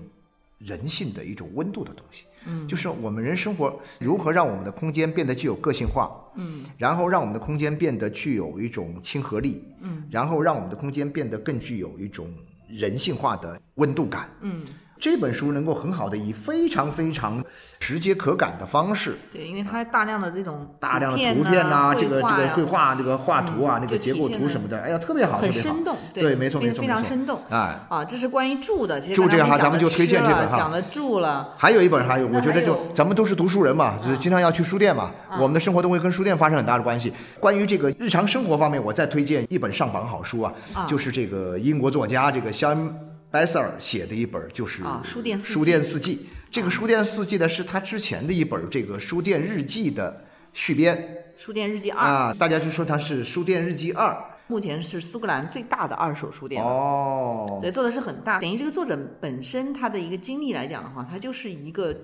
[0.59, 2.25] 人性的一种温度的东西。
[2.47, 12.33] 嗯，就是我们人生活如何让我们的空间变得具有个性化，嗯，然后让我们的空间变得具有一种亲和力，嗯，然后让我们的空间变得更具有一种
[12.69, 14.65] 人性化的温度感，嗯，
[14.99, 17.43] 这本书能够很好的以非常非常
[17.79, 27.41] 直接可感的方式，对，因为它大量的这种大量的图图片呐、这个这个绘画、这个画图啊、嗯那个结构图什么的，哎呀，特别好，很特别好生动，对，没错，没错，非非常生动。
[27.51, 27.79] 哎。
[27.89, 37.13] 啊，这是关于住的，其实住这个哈咱们就推荐这本哈讲了住了，还有一本，还有，我觉得就咱们都是读书人嘛，就是经常要去书店嘛，啊我们的生活都会跟书店发生很大的关系。
[37.39, 42.79] 关于这个日常生活方面，我再推荐一本上榜好书啊，啊就是这个英国作家这个肖恩·
[43.31, 46.27] 白塞尔写的一本，就是啊书店四季书店四季。
[46.51, 54.17] 这个书店四季呢，是他之前的一本这个书店日记的续编书店日记二、啊，大家就说它是书店日记二。
[54.47, 56.65] 目前是苏格兰最大的二手书店。
[56.65, 58.39] 哦，对，做的是很大。
[58.39, 61.95] 等于这个作者本身他的一个经历来讲的话，他就是一个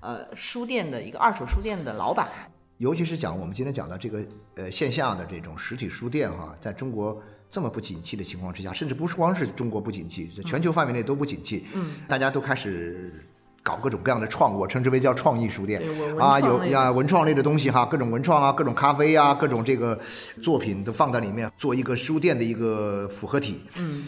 [0.00, 2.28] 呃书店的一个二手书店的老板。
[2.78, 4.20] 尤其是讲我们今天讲的这个
[4.56, 7.22] 呃线下的这种实体书店哈，在中国
[7.54, 13.12] 这么不景气的情况之下，甚至不是光是中国不景气，在全球范围内都不景气，嗯，大家都开始。
[13.62, 15.80] 搞各种各样的创，我称之为叫创意书店
[16.20, 19.98] 啊，有呀文创类的东西哈，各种文创啊，各种咖啡啊，各种这个
[20.42, 23.62] 作品都放在里面，做一个书店的一个复合体。
[23.78, 24.04] 嗯，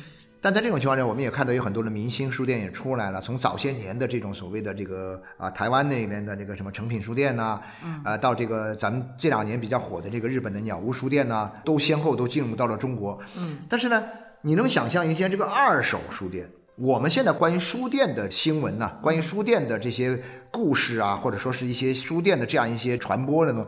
[0.47, 3.21] 但在这种情况下，我们也看到有很多的明星书店也出来了。
[3.21, 7.61] 从早些年的这种所谓的这个啊台湾那边的这个什么诚品书店呐、
[8.05, 13.19] 啊，到这个咱们这两年比较火的这个日本的鸟屋书店呐、都先后都进入到了中国。
[13.35, 14.05] 嗯，但是呢，
[14.41, 16.49] 你能想象一些这个二手书店？
[16.77, 20.17] 我们现在关于书店的新闻呐、关于书店的这些
[20.53, 23.67] 故事啊，或者说是一些书店的这样一些传播的呢，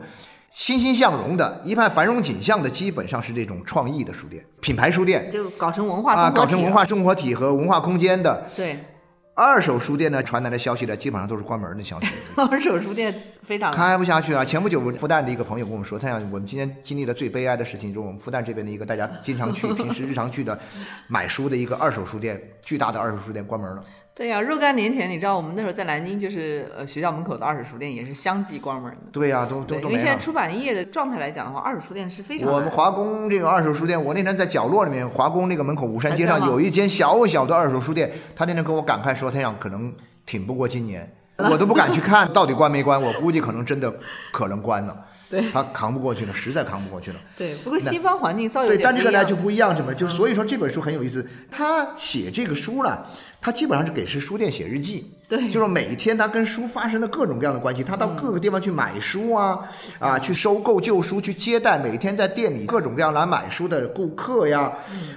[0.51, 8.45] 欣欣向荣的、一派繁荣景象的，基本上是这种创意的书店、品牌书店就搞成文化啊，搞成文化综合体和文化空间的。
[8.55, 8.79] 对，
[9.35, 13.13] 二手书店呢，传来的消息呢，基本上都是关门的消息， 二手书店
[13.45, 14.43] 非常开不下去啊。
[14.43, 20.57] 前不久，复旦的一个朋友跟我们说，他想我们今天经历了最悲哀的事情，就是我们复旦这边的一个大家经常去、 平时日常去的
[21.07, 23.83] 买书的一个二手书店，巨大的二手书店关门了。
[24.19, 28.97] 对呀、若干年前，你知道我们那时候在南京，就是呃学校门口的二手书店也是相继关门的。
[29.13, 30.17] 对呀、都都因为现在。
[30.17, 39.93] 出版业的状态来讲的话，二手书店是非常我们华工这个二手书店，我那天在角落里面，华工那个门口五山街上有一间小小的二手书店，他那天跟我感慨说，他想可能
[40.25, 41.09] 挺不过今年，
[41.49, 43.89] 我都不敢去看到底关没关，我估计可能真的
[44.33, 47.19] 可能关了，对他扛不过去了，实在扛不过去了。
[47.37, 47.55] 对。
[47.63, 49.95] 不过西方环境稍有对，但这个呢就不一样，什么？
[49.95, 51.25] 就所以说这本书很有意思。
[51.49, 52.99] 他写这个书呢，
[53.41, 55.11] 他基本上是给是书店写日记。
[55.27, 55.49] 对。
[55.49, 59.59] 就是每天他跟书发生的各种各样的关系，他到各个地方去买书啊，
[59.99, 64.73] 啊，去收购旧书，去接待每天在店里各种各样来买书的顾客呀，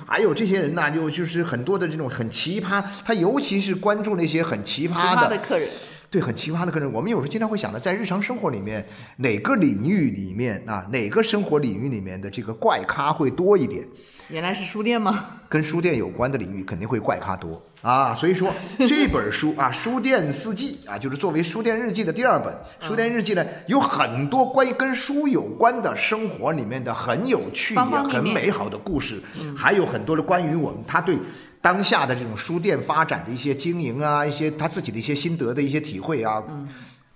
[0.06, 5.68] 还有这些人呢，就就是很多的这种很奇葩，他尤其是关注那些很奇葩的客人，
[6.12, 6.92] 对，很奇葩的个人。
[6.92, 8.86] 我们有时候经常会想到，在日常生活里面，
[9.16, 13.82] 哪个领域里面啊，哪个生活领域里面的这个怪咖会多一点？
[14.28, 15.24] 原来是书店吗？
[15.48, 18.52] 跟书店有关的领域肯定会怪咖多啊，所以说
[18.86, 22.54] 这本书啊，《书店四季》啊，就是作为书店日记的第二本。
[22.78, 29.18] 书店日记呢，有很多关于跟书有关的生活里面的很有趣也很美好的故事，
[29.56, 31.16] 还有很多的关于我们他对
[31.62, 36.42] 当下的这种书店发展的一些经营啊，一些他自己的一些心得的一些体会啊。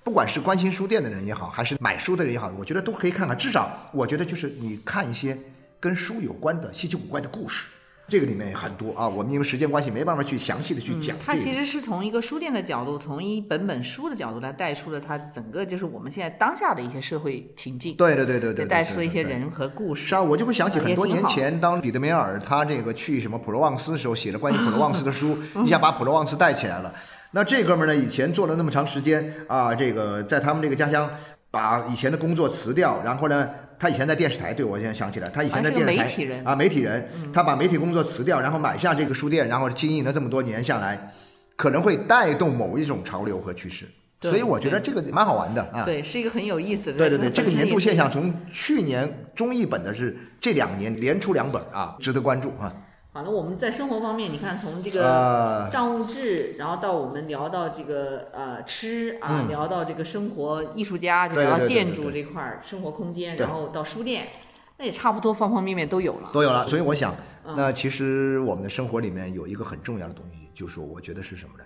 [0.05, 3.37] 不管是关心书店的人也好，还是买书的人也好，我觉得都可以看看。
[3.37, 5.37] 至少我觉得就是你看一些
[5.81, 7.67] 跟书有关的稀奇古怪的故事。
[8.09, 11.19] 这个里面也很多啊，我们因为时间关系没办法去详细的去讲、这个。
[11.27, 20.07] 它其实是从一个书店的角度，从一本本书的角度来带出了它整个就是我们现在当下的一些社会情境，对对对对对，带出了一些人和故事。
[20.07, 26.95] 是啊，我就会想起很多年前，当彼得梅尔他这个去什么普罗旺斯的时候，写了关于普罗旺斯的书， 一下把普罗旺斯带起来了。
[27.33, 31.11] 那这哥们儿呢，以前做了那么长时间啊，这个在他们这个家乡
[31.57, 33.49] 把以前的工作辞掉，然后呢，
[33.79, 41.13] 他以前在电视台，对我现在想起来，他以前在电视台媒体人嗯啊，媒体人，他把媒体工作辞掉，然后买下这个书店，然后经营了这么多年下来，
[41.57, 43.87] 可能会带动某一种潮流和趋势。
[44.21, 45.85] 所以我觉得这个蛮好玩的啊。
[45.85, 46.99] 对，是一个很有意思的。
[46.99, 52.75] 对对对，这个年度现象从去年中译本的是这两年连出两本啊，值得关注啊。
[53.17, 64.29] 好了，我们在生活方面，你看从这呃个账务制，然后到我们聊到这个呃吃啊，嗯聊到这个生活艺术家，就聊到建筑这块儿生活空间，然后到书店，
[64.77, 66.29] 那也差不多方方面面都有了。
[66.31, 66.67] 都有了。
[66.67, 67.15] 所以我想，
[67.47, 71.65] 嗯那其实我们的生活里面有一个很重要的东西，就是我觉得是什么呢？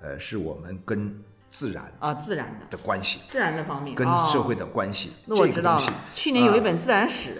[0.00, 1.16] 呃，是我们跟
[1.52, 5.12] 自然啊，自然的，的关系，自然的方面，跟哦社会的关系。
[5.26, 7.34] 那我知道了，去年有一啊本自然史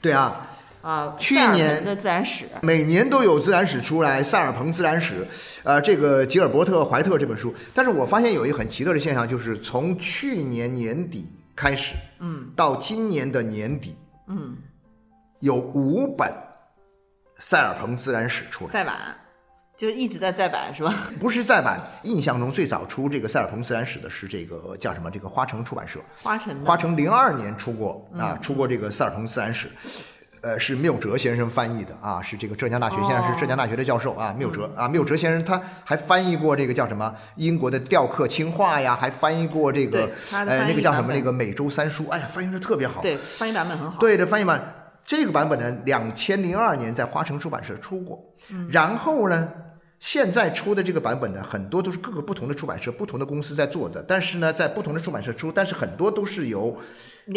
[0.00, 0.48] 对啊，
[0.84, 5.26] 啊，去年的自然史，每年都有自然史出来，塞尔彭自然史，
[5.62, 7.54] 呃，这个吉尔伯特·怀特这本书。
[7.72, 11.26] 但是我发现有一个很奇特的现象，就是从去年年底
[11.56, 13.96] 开始，嗯到今年的年底，
[14.28, 14.58] 嗯，
[15.40, 16.30] 有五本
[17.38, 19.16] 塞尔彭自然史出来，再版，
[19.78, 20.94] 就是一直在再版是吧？
[21.18, 21.80] 不是再版。
[22.02, 25.10] 印象中最早出这个塞尔彭自然史的是这个叫什么？
[25.10, 29.70] 这个花城出版社，花城花城零二年出过嗯啊，出过这个塞尔彭自然史。
[30.44, 43.00] 呃，是缪哲先生翻译的啊，是这个浙江大学，现在是浙江大学的教授啊，缪哲啊，缪哲先生他还翻译过这个叫什么英国的雕刻青画呀，还翻译过这个呃那个叫什么那个美洲三书，哎呀，翻译的特别好。
[43.00, 43.98] 对，翻译版本很好。
[43.98, 44.62] 对的，翻译版
[45.06, 49.48] 这个版本呢，两千零二年在花城出版社出过，嗯然后呢，
[49.98, 56.76] 现在出的这个版本呢，很多都是各个不同的出版社、不同的公司在做的，但是呢，在不同的出版社出，但是很多都是由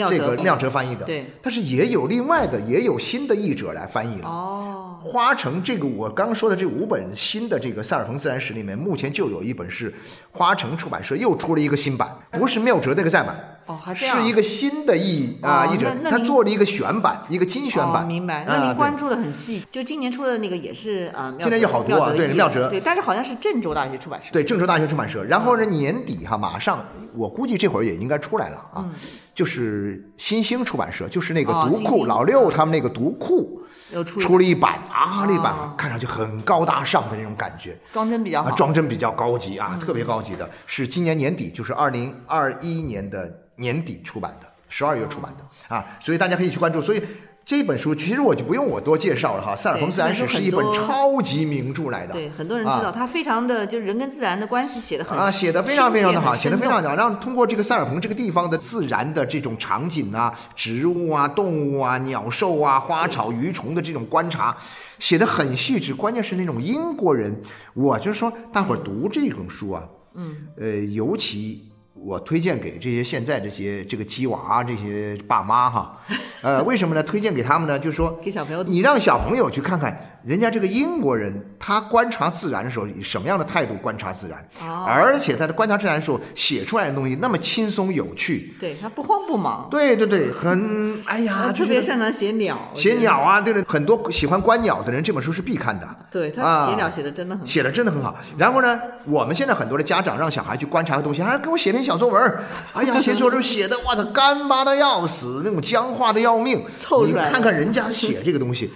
[0.07, 4.27] 这个妙哲翻译的，对，但是也有另外的，也有新的译者来翻译了。
[4.27, 9.93] 哦，花城这个我刚刚说的这五本新的这个塞尔彭自然史里面，目前就有一本是
[10.31, 18.03] 花城出版社又出了一个新版，不是妙哲那个再版，哦，还是是一个新的译啊哦译者他做了一个选版，一个精选版。
[18.03, 18.43] 哦，明白。
[18.43, 24.29] 啊那您关注的很细，就今年出的那个也是啊，妙今年有好多啊对妙哲对，但是好像是郑州大学出版社。
[24.31, 25.23] 对，郑州大学出版社。
[25.23, 28.89] 然后呢，年底哈，马上我估计这会儿也应该出来了啊，
[29.35, 33.61] 就是新兴出版社，就是那个读库，老六他们那个读库
[33.91, 37.77] 又出出了一版啊，那版哦看上去很高大上的那种感觉。
[37.91, 38.55] 装帧比较好啊，。
[38.55, 46.81] 装帧比较高级啊，特别嗯高级的，是今年年底，就是二零二一年的年底出版的，十二月出版的啊，所以大家可以去关注。
[46.81, 47.03] 所以
[47.45, 64.55] 这本书其实我就不用我多介绍了哈，《塞尔彭自然史》是一本超级名著来的，对，很多人知道，啊它非常的就是人跟自然的关系写的很啊，写的非常非常的好，写的非常的的好，让通过这个塞尔彭这个地方的自然的这种场景啊、植物啊、动物啊、鸟兽啊、花草鱼虫的这种观察，
[64.99, 65.93] 写的很细致。
[65.93, 67.33] 关键是那种英国人，
[67.73, 69.83] 我就说大伙儿读这本书啊，
[70.15, 71.63] 嗯，呃，尤其。
[72.07, 75.97] 我推荐给这些现在这些这个鸡娃啊这些爸妈哈，
[76.41, 77.03] 呃，为什么呢？
[77.03, 77.77] 推荐给他们呢？
[77.77, 95.85] 就是说，给小朋友你让小朋友去看看人家这个英国人，他观察自然的时候以什么样的态度观察自然，哦而且在他观察自然的时候写出来的东西那么轻松有趣，对他不慌不忙，对对对，很哎呀，他特别擅长写鸟，写鸟啊，对对，很多喜欢观鸟的人这本书是必看的。
[96.09, 97.45] 对他啊写鸟写的真的很好。
[97.45, 98.15] 写的真的很好。
[98.37, 102.43] 然后呢，我们现在很多的家长让小孩去观察个东西，还给我写篇小作文儿，
[102.73, 106.63] 哎呀，写作文写的哇，他干巴的要死，那种僵化的要命。
[107.05, 108.71] 你看看人家写这个东西，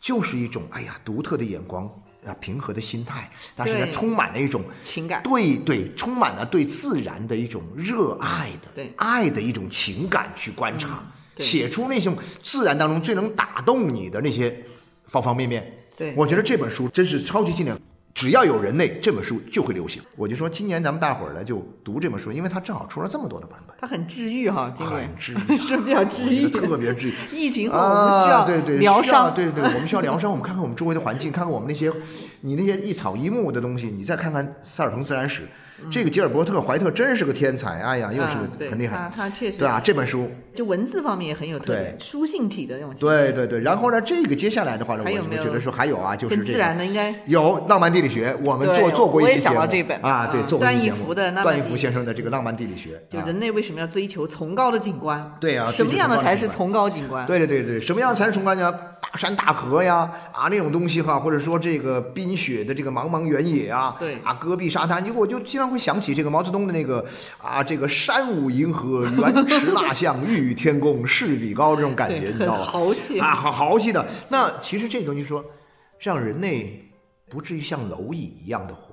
[0.00, 1.84] 就是一种哎呀独特的眼光
[2.26, 11.02] 啊，平和的心态，但是呢，充满了一种情感对对，充满了对自然的一种热爱的对爱的一种情感去观察，
[11.36, 14.64] 嗯写出那种自然当中最能打动你的那些
[15.06, 15.72] 方方面面。
[15.96, 17.76] 对我觉得这本书真是超级经典。
[18.18, 20.02] 只要有人类，这本书就会流行。
[20.16, 27.14] 我就说，今年咱们大伙儿呢就读这本书，因为它正好出了这么多的版本，它很治愈哈，今年很治愈 是比较治愈特别治愈。
[27.32, 30.28] 疫情后我们需要啊，对对，疗伤，对对对，我们需要疗伤。
[30.28, 31.92] 我们看看我们周围的环境，看看我们那些
[32.40, 35.42] 你那些一草一木的东西，你再看看塞尔滕自然史，
[35.90, 42.94] 这个吉尔伯特·怀特真是个天才，哎呀，又是很厉害，他他确实对啊，这本书，就文字方面也很有特点，对书信体的那种。
[42.98, 55.36] 对对对，然后呢，这个接下来的话呢，我我觉得说还有啊，就是这个然的应该有浪漫地理学，我们做做过一我也期节目想到这本啊，对，啊做过一期节目段义孚的段义福先生的这个浪漫地理学，啊就人类为什么要追求崇高的景观？
[55.40, 57.24] 对啊什么样的才是崇高景观？
[57.26, 58.74] 对对对对，什么样才是崇高呢？
[59.10, 67.04] 大山大河呀，啊那种东西哈，或者说这个冰雪的这个茫茫原野啊，对啊戈壁沙滩，结果我就经常会想起这个毛泽东的那个
[67.38, 72.66] 啊这个山舞银河，原驰蜡象，欲与天公试比高这种感觉，你知道很吗？
[72.66, 74.06] 豪气啊，好豪气的。
[74.28, 75.42] 那其实这东西说，
[75.98, 76.90] 让人类
[77.30, 78.87] 不至于像蝼蚁一样的活着。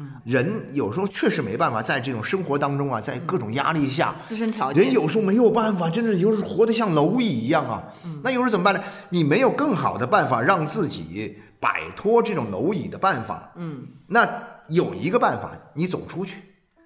[0.00, 7.82] 嗯，人有时候确实没办法在这种生活当中啊，在各种压力下，自身条件人有时候没有办法，真的有时候活得像蝼蚁一样啊。
[8.22, 8.80] 那有时候怎么办呢？
[9.10, 13.50] 你没有更好的办法让自己摆脱这种蝼蚁的办法。
[13.56, 14.24] 嗯，那
[14.68, 16.42] 有一个办法，你走出去，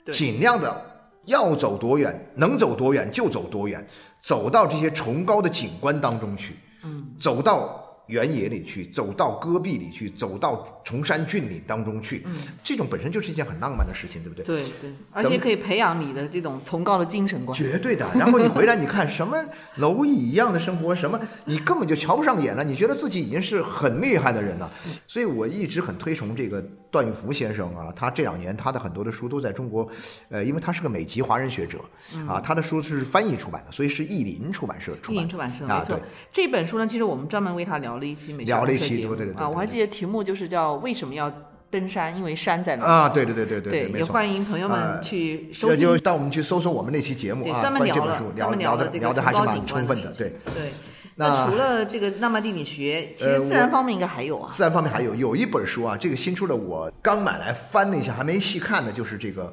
[0.06, 0.82] 对尽量的
[1.26, 3.86] 要走多远，能走多远就走多远，
[4.22, 6.56] 走到这些崇高的景观当中去。
[6.82, 7.81] 嗯，走到。
[8.06, 12.24] 原野里去，走到戈壁里去，走到崇山峻岭当中去，
[12.62, 14.44] 这种本身就是一件很浪漫的事情，对不对？
[14.44, 17.56] 对对，而且可以培养你的这种崇高的精神观。
[17.56, 18.06] 绝对的。
[18.14, 19.36] 然后你回来，你看什么
[19.78, 24.70] 蝼蚁一样的生活，什么你根本就瞧不上眼了，你觉得自己已经是很厉害的人了。
[25.06, 26.62] 所以我一直很推崇这个
[26.92, 29.88] 段玉福先生啊，他这两年他的很多的书都在中国，
[30.28, 31.78] 呃，因为他是个美籍华人学者
[32.28, 35.16] 啊，他的书是翻译出版的，所以是译林出版社出版。
[35.16, 36.02] 译林出版社，啊没错对。
[36.30, 41.32] 这本书呢，其实我们专门为他聊了一期美食聊了一期对对对对啊，我还记得题目就是叫为什么要
[41.70, 42.86] 登山，因为山在那儿。
[42.86, 43.90] 啊，对对对对对。
[43.98, 45.80] 也欢迎朋友们呃去收听。
[45.80, 50.28] 就带我们去搜索我们那期节目，啊，专门聊了专门聊的了聊的还是蛮充分的，对。
[50.54, 50.70] 对。
[51.22, 54.48] 那那除了这个浪漫地理学，其呃实自然方面应该还有啊。
[54.50, 59.52] 自然方面还有有一本书啊，这个新出的，我刚买来翻了一下，还没细看呢，就是这个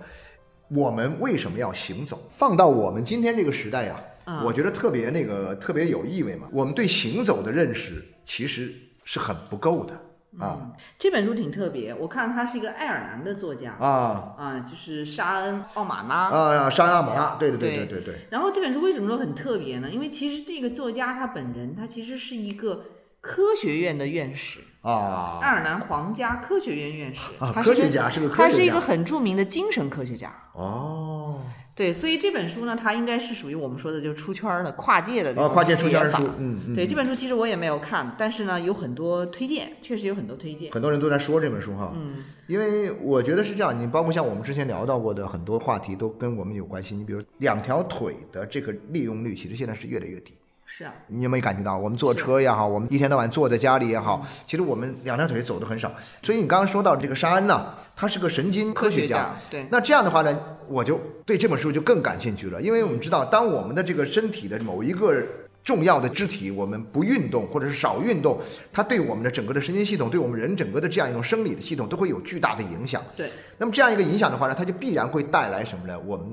[0.69, 2.19] 我们为什么要行走？
[2.31, 3.95] 放到我们今天这个时代呀、
[4.25, 6.47] 嗯我觉得特别那个特别有意味嘛。
[6.51, 8.71] 我们对行走的认识其实
[9.03, 9.99] 是很不够的
[10.37, 16.29] 啊嗯，这本书挺特别，我看他是一个爱尔兰的作家啊啊，就是沙恩·奥马拉。
[16.29, 16.69] 啊！
[16.69, 19.89] 沙恩·奥马拉，对对对对对然后这本书为什么说很特别呢？
[19.89, 22.83] 因为其实这个作家他本人他其实是一个
[23.21, 30.31] 科学院的院士啊，爱啊尔兰皇家科学院院士，啊科学家是个科学家他是一个很著名的精神科学家。
[30.53, 31.41] 哦
[31.79, 40.73] 对，所以这本书呢，它应该是属于我们说的就是出圈儿的、跨界的这啊，种跨界出圈写法的书，嗯嗯，对这本书其实我也没有看，但是呢有很多推荐，确实有很多推荐。
[40.73, 42.17] 很多人都在说这本书哈，嗯，
[42.47, 46.95] 因为我觉得是这样，你包括像我们之前聊到过的很多话题都跟我们有关系。
[46.95, 50.33] 你比如两条腿的这个利用率，其实现在是越来越低。
[50.71, 51.75] 是啊，你有没有感觉到？
[51.75, 55.91] 我们坐车也好，我们一天到晚坐在家里也好，其实我们两条腿走的很少。
[56.21, 59.15] 所以你刚刚说到这个沙恩呢，他是个神经科学家。
[59.15, 65.21] 家对，那这样的话呢，我就对这本书就更感兴趣了，因为我们知道，当我们的这个身体的某一个
[65.63, 68.39] 重要的肢体，我们不运动或者是少运动，
[68.71, 73.03] 它对我们的整个的神经系统，对我们人整个的这样一种生理的系统都会有巨大的影响。
[73.17, 75.99] 对，那么这样一个影响的话呢，它就必然会带来什么呢？
[76.05, 76.27] 我们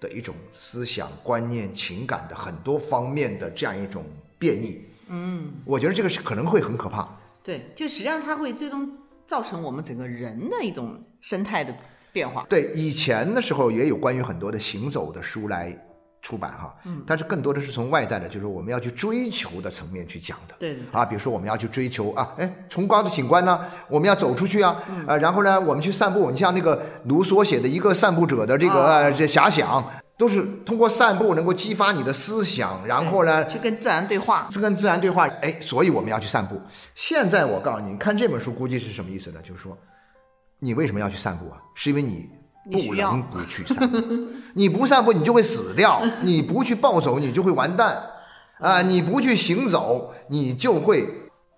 [0.00, 4.04] 的一种思想、观念、情感的很多方面的这样一种
[4.38, 4.80] 变异。
[5.08, 7.08] 嗯，我觉得这个是可能会很可怕。
[7.42, 8.90] 对，就实际上它会最终
[9.26, 11.74] 造成我们整个人的一种生态的
[12.12, 12.46] 变化。
[12.48, 15.76] 对，以前的时候也有关于很多的行走的书来
[16.22, 20.54] 出版哈，嗯，但是更多的是从外在的，就是我们要去追求的层面去讲的。
[20.58, 29.82] 对对啊，比如说我们要去追求啊，哎，崇高的景观呢，我们要走出去啊，呃，然后呢，我们去散步，你像那个卢梭写的一个散步者的这个、这遐想，
[30.18, 34.46] 都是通过散步能够激发你的思想，然后呢，去跟自然对话。
[34.50, 36.60] 是跟自然对话，哎，所以我们要去散步。
[36.94, 39.40] 现在我告诉你，看这本书估计是什么意思呢？
[39.42, 39.76] 就是说，
[40.58, 41.56] 你为什么要去散步啊？
[41.74, 42.28] 是因为你
[42.70, 43.88] 不能不去散。
[43.90, 43.98] 步，
[44.54, 48.02] 你不散步你就会死掉， 你不去暴走你就会完蛋，
[48.58, 51.08] 啊、你不去行走你就会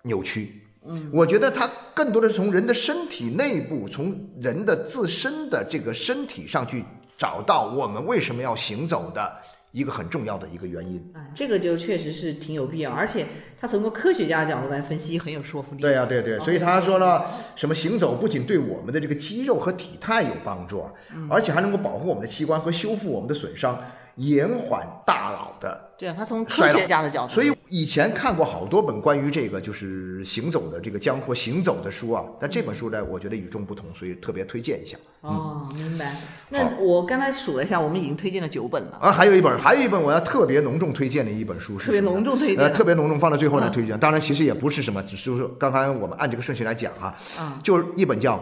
[0.03, 0.61] 扭曲。
[0.85, 6.83] 嗯，我觉得它更多的是从人的身体内部，从人的自身的这个身体上去
[7.17, 9.33] 找到我们为什么要行走的
[9.73, 11.03] 一个很重要的一个原因。
[11.13, 13.25] 啊，这个就确实是挺有必要，而且
[13.59, 15.81] 他从个科学家角度来分析，很有说服力。
[15.81, 20.93] 对呀、对对，所以他说了，什么行走不仅对我们的这个肌肉和体态有帮助，啊
[21.29, 23.77] 而且还能够保护我们的器官和修复我们的损伤，
[24.15, 36.13] 延缓大脑的对啊，他从科学家的角度，所以以前看过好多本关于这个就是行走的这个江湖行走的书啊，但这本书呢，我觉得与众不同，所以特别推荐一下哦，明白。
[36.49, 38.97] 那我刚才数了一下，我们已经推荐了九本了。
[38.99, 39.09] 啊。
[39.13, 43.97] 还有一本，还有一本我要特别隆重推荐的一本书是特别隆重推荐呃，特别隆重放到最后来嗯推荐。
[43.97, 48.35] 当然，其实也不是什么，只是说刚才我们按这个顺序来讲啊，嗯就是一本叫《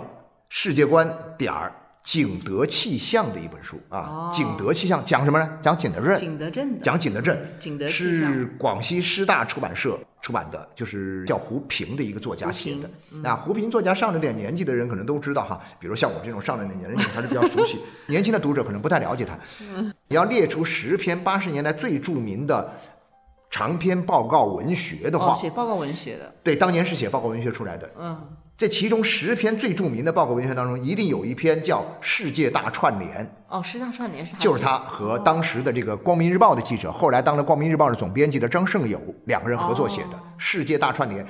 [0.49, 1.07] 世界观
[1.38, 1.72] 点儿
[2.04, 5.60] 景德气象的一本书啊，哦景德气象讲什么呢？
[5.62, 8.34] 讲景德镇，景德镇讲景德镇，景德气象。
[8.34, 12.89] 是广西师大出版社出版的，就是叫胡平的一个作家写的。
[13.12, 13.22] 嗯。
[13.22, 17.78] 那胡平作家上了点年纪的人可能都知道哈，比如像我这种上了点年纪，还是比较熟悉，
[18.10, 19.38] 年轻的读者可能不太了解他。
[19.60, 19.93] 嗯。
[20.08, 22.72] 你要列出十篇八十年代最著名的
[23.52, 27.89] 长篇报告文学的话，哦，写报告文学的，对，当年是写报告文学出来的。
[27.99, 28.20] 嗯，
[28.62, 33.26] 这其中十篇最著名的报告文学当中，一定有一篇叫《世界大串联》。
[33.47, 41.26] 哦，世界大串联是他就是他和当时的这个《光明日报》的记者，后来当了《光明日报》的总编辑的张胜友两个人合作写的《世界大串联》，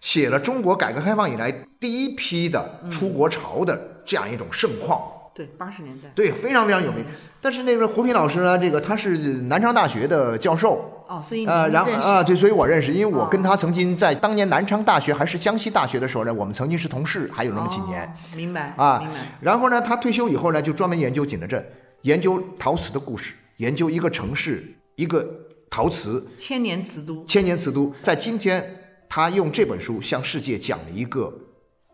[0.00, 5.02] 写了中国改革开放以来第一批的出国潮的这样一种盛况。
[5.34, 7.04] 对八十年代，对，非常非常有名。
[7.40, 18.02] 但是那个胡平老师呢，这个他是南昌大学的教授，哦，所以你呃，然后啊，对，所以我认识，因为我哦跟他曾经在当年南昌大学还是江西大学的时候呢，我们曾经是同事，还有那么几年。
[18.04, 21.64] 哦明白啊明白，然后呢，他退休以后呢，就专门研究景德镇，
[22.02, 25.24] 研究陶瓷的故事，研究一个城市一个
[25.70, 27.94] 陶瓷千年瓷都，千年瓷都。
[28.02, 31.32] 在今天，他用这本书向世界讲了一个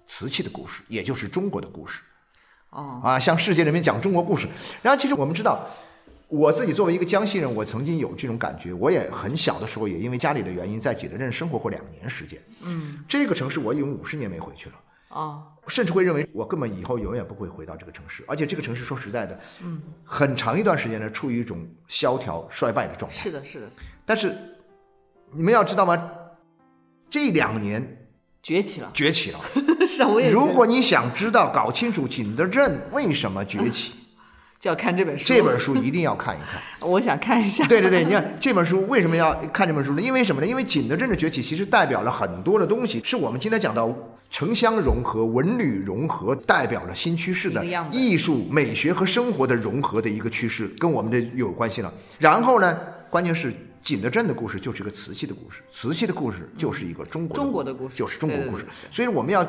[0.07, 2.01] 瓷器的故事，也就是中国的故事
[2.71, 4.49] 哦，啊，向世界人民讲中国故事。
[4.81, 5.69] 然后，其实我们知道。
[6.33, 8.73] 我自己作为一个江西人，我曾经有这种感觉。
[8.73, 12.43] 我也很小的时候，也因为家里的原因，在景德镇生活过两年时间。
[12.63, 14.77] 嗯，这个城市我已经五十年没回去了。
[15.11, 23.19] 哦，甚至会认为我根本以后永远不会回到这个城市，而且这个城市说实在的，嗯，很长一段时间呢处于一种萧条衰败的状态。
[23.19, 23.71] 是的，是的，
[24.07, 24.35] 但是
[25.33, 26.11] 你们要知道吗？
[27.11, 28.09] 这两年
[28.43, 29.41] 崛起了，崛起了。
[29.87, 33.93] 是啊，我也如果你想知道、搞清楚景德镇为什么崛起，
[34.63, 36.63] 就要看这本书，这本书一定要看一看。
[36.89, 40.01] 我想看一下，对对对，你看这本书为什么要看这本书呢？
[40.01, 40.47] 因为什么呢？
[40.47, 43.93] 因为景德镇的崛起其实代表了很多的东西，是我们今天讲到
[44.31, 51.93] 城乡融合、文旅融合，代表了新趋势的艺术、美学和生活的融合的一个趋势，跟我们的有关系了。
[52.21, 52.79] 然后呢，
[53.11, 53.53] 关键是
[53.83, 58.93] 景德镇的故事就是一个瓷器的故事，瓷器的故事就是一个中国中国的故事就是中国故事对对对。
[58.93, 59.45] 所以我们要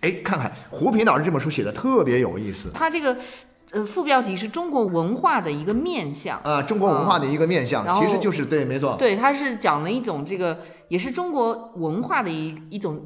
[0.00, 2.70] 哎看看胡平老师这本书写的特别有意思。
[2.72, 3.14] 他这个
[3.74, 10.56] 呃副标题是中国文化的一个面相，啊，中国文化的一个面相，其实就是对，没错，对，它是讲了一种这个
[10.88, 13.04] 也是中国文化的一一种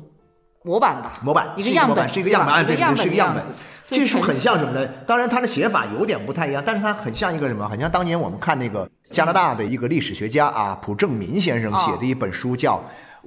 [0.63, 3.43] 模板吧，模板一个样本，是一个样本，啊，对是一个样本
[3.91, 4.87] 这书很像什么呢？
[5.07, 7.67] 当然，它的写法有点不太一样，但是它很像一个什么？
[7.67, 12.77] 很像当年我们看那个加拿大的一个历史学家啊，普正民先生写的一本书，叫《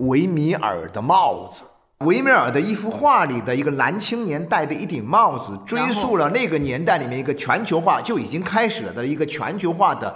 [0.07, 1.63] 维米尔的帽子》。
[2.01, 10.15] 维米尔的一幅画里的一个男青年戴的一顶帽子，追溯了那个年代里面一个全球化就已经开始了的一个全球化的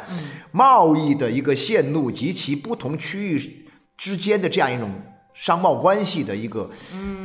[0.52, 3.68] 贸易的一个线路及其不同区域
[3.98, 4.92] 之间的这样一种
[5.34, 6.70] 商贸关系的一个，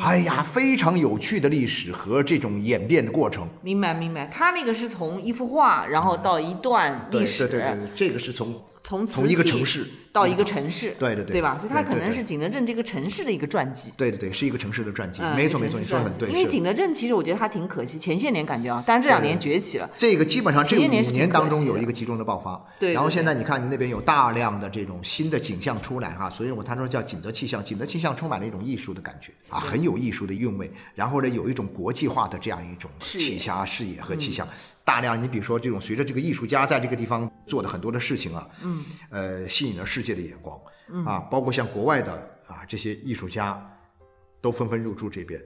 [0.03, 3.49] 哎呀，非常有趣的历史和这种演变的过程。
[3.63, 11.57] 明白明白，他那个是从一幅画，然后到一段历史，对对对，对这个是从从从一个城市到一个城市，对对对对吧？
[11.59, 13.93] 所以它可能是景德镇这个城市的一个传记。
[13.97, 16.29] 对对对，是一个城市的传记，嗯没错没错，你说的很对。
[16.29, 19.89] 因为景德镇其实我觉得它挺可惜，前些年感觉啊，但是这两年崛起了。
[19.97, 34.49] 这个基本上这五年当中有一个集中的爆发，对对然后现在你看那边有大量的这种新的景象出来哈，所以我他说叫景德气象，景德气象充满了一种艺术的感觉啊，很有艺术的韵味，然后呢有一种国际化的这样一种气象视野和气象，
[34.85, 40.61] 大量你比如说这种随着这个艺术家在这个地方做的很多的事情啊，嗯，呃，吸引了世界的眼光，
[41.07, 42.12] 啊，包括像国外的
[42.46, 43.61] 啊这些艺术家
[44.40, 45.40] 都纷纷入驻这边。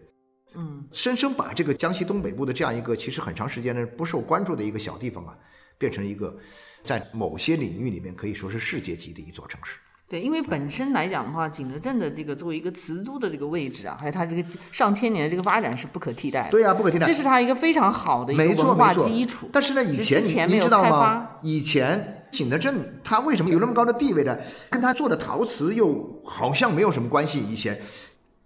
[0.56, 5.36] 嗯，深深把这个江西东北部的这样一个其实很长时间呢不受关注的一个小地方啊，
[5.78, 6.36] 变成一个
[6.82, 9.78] 在某些领域里面可以说是世界级的一座城市。
[10.06, 16.50] 对，因为本身来讲的话，景德镇的这个作为一个瓷都的这个位置啊，还有它这个上千年的这个发展是不可替代的。
[16.50, 17.12] 对啊，不可替代这。
[17.12, 19.48] 是它一个非常好的一个文化基础。
[19.50, 21.38] 但是呢，以前之前没有您您知道吗开发？
[21.42, 24.36] 以前景德镇它为什么有那么高的地位呢？
[24.68, 27.38] 跟它做的陶瓷又好像没有什么关系。
[27.48, 27.80] 以前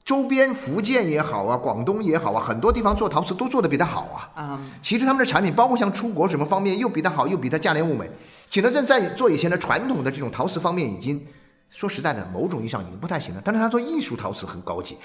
[0.04, 4.30] 周边福建也好啊，广东也好啊，很多地方做陶瓷都做得比它好啊。
[4.36, 8.10] 嗯，其实他们的产品，包括像出国什么方面，又比它好，又比它价廉物美。
[8.50, 11.22] 景德镇在做以前的传统的这种陶瓷方面，已经
[11.70, 13.42] 说实在的，某种意义上已经不太行了。
[13.44, 14.96] 但是他做艺术陶瓷很高级，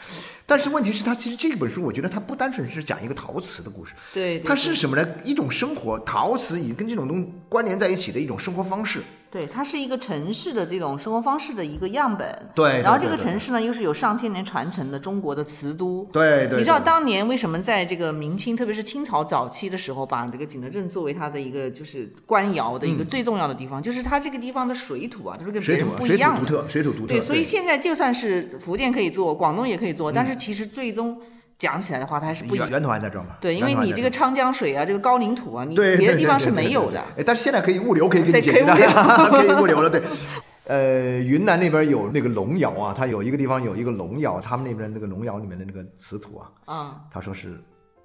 [0.45, 5.07] 但是问题是，他其实这本书，我觉得它不单纯是讲一个陶瓷的故事，对，对它是什么呢？
[5.23, 9.03] 一种生活，陶瓷已经跟这种东西关联在一起的一种生活方式。
[9.33, 12.51] 对，它是一个城市的这种生活方式的一个样本。
[12.53, 16.07] 对对然后这个城市呢，又是有上千年传承的中国的瓷都。
[16.13, 26.39] 对对，你知道当年为什么在这个明清，特别是清朝早期的时候，把这个景德镇作为它的一个就是官窑的一个最重要的地方，就是它这个地方的水土啊，就是跟别人水土不一样的。
[26.41, 27.07] 土独特，水土独特。
[27.07, 31.19] 对，所以现在就算是福建可以做，广东也可以做，但是其实最终
[31.57, 33.35] 讲起来的话，它还是不一样源头还在这儿嘛？
[33.39, 36.99] 对，因为你这个昌江水啊，这个高岭土啊，你别的地方是没有的。
[37.17, 38.73] 哎，但是现在可以物流可以给对你解决的
[39.31, 39.89] 可以物流了。
[39.89, 40.01] 对，
[40.65, 47.61] 呃，云南那边有那个龙窑啊，它有一个地方有一个龙窑，他们那边那个龙窑里面的那个瓷土啊，啊，他说是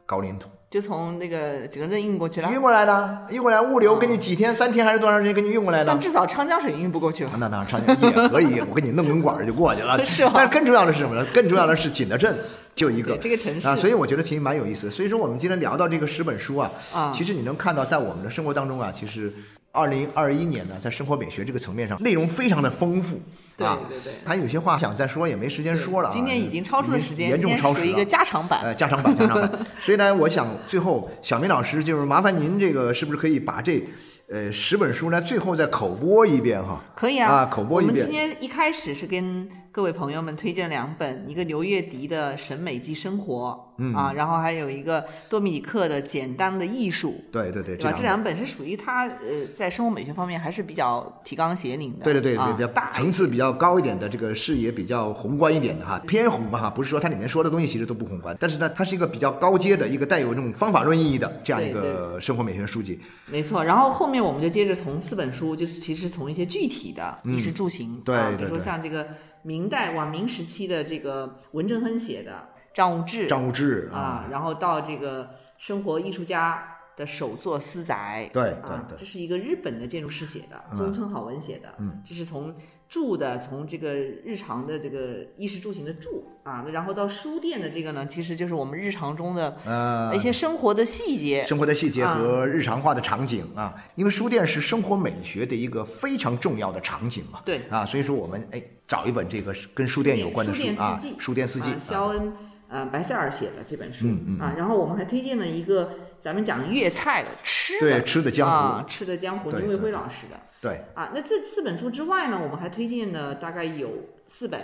[0.06, 5.98] 高岭土就从那个景德镇运过去了，运过来的，运过来物流给你几天、三天还是多长时间给你运过来的但？
[5.98, 7.32] 至少长江水运不过去吧？
[7.38, 9.98] 那当然，长江也可以，我给你弄根管儿就过去了。
[10.04, 11.26] 是吗但是更重要的是什么呢？
[11.32, 12.36] 更重要的是景德镇
[12.74, 14.92] 就一个这个城市啊，所以我觉得其实蛮有意思的。
[14.92, 19.32] 所以说，我们今天聊到这个十本书啊，啊其实你能看到，在我们的生活当中啊，其实
[19.72, 23.18] 二零二一年呢，在生活美学这个层面上，内容非常的丰富。
[23.58, 26.12] 对啊，对对还有些话想再说，也没时间说了啊。
[26.14, 27.86] 今天已经超出了时间，严重超时了。
[27.86, 28.60] 一个加长版。
[28.62, 29.50] 呃，加长版，加长版。
[29.80, 33.82] 所以呢，我想最后小明老师就是麻烦您这个是不是可以把这
[34.30, 36.80] 呃十本书呢最后再口播一遍哈？
[36.94, 39.48] 可以啊口播一遍我们今天一开始是跟
[39.78, 43.50] 各位朋友们推荐两本，一个刘月迪的《审美即生活》，
[43.80, 47.14] 嗯啊，然后还有一个多米尼克的《简单的艺术》。
[47.32, 47.92] 对对对，对吧？
[47.96, 52.02] 这两两本是属于他呃，在生活美学方面还是比较提纲挈领的。
[52.02, 62.98] 对对对，啊比较大层次比较高一点的，这个视野比较宏观一点的哈，偏宏观哈，不是说它里面说的东西其实都不宏观，但是呢，它是一个比较高阶的一个带有这种方法论意义的这样一个生活美学书籍。
[63.30, 69.06] 没错，然后后面我们就接着从四本书，就是其实从一些具体的衣食住行，啊，比如说像这个
[69.42, 72.32] 明代晚明时期的这个文正亨写的
[72.74, 82.54] 《张无志》张无志啊，然后到这个生活艺术家的首座《私宅》，对啊对对这是一个日本的建筑师写的，中村好文写的，嗯，这是从
[82.88, 97.42] 住的，从这个日常的这个衣食住行的住啊，那然后到书店的这个呢，其实就是我们日常中的呃一些生活的细节，生活的细节啊和日常化的场景啊，因为书店是生活美学的一个非常重要的场景嘛。
[97.44, 102.32] 对啊，所以说我们哎找一本这个跟书店有关的书店四季，书店四季啊，肖恩
[102.68, 105.90] 呃白塞尔写的这本书、嗯嗯啊，然后我们还推荐了一个
[106.20, 111.10] 咱们讲粤菜的吃的对吃的江湖啊，吃的江湖，林卫辉老师的对啊。
[111.14, 113.90] 那这四本书之外呢，我们还推荐了大概有
[114.28, 114.60] 四本，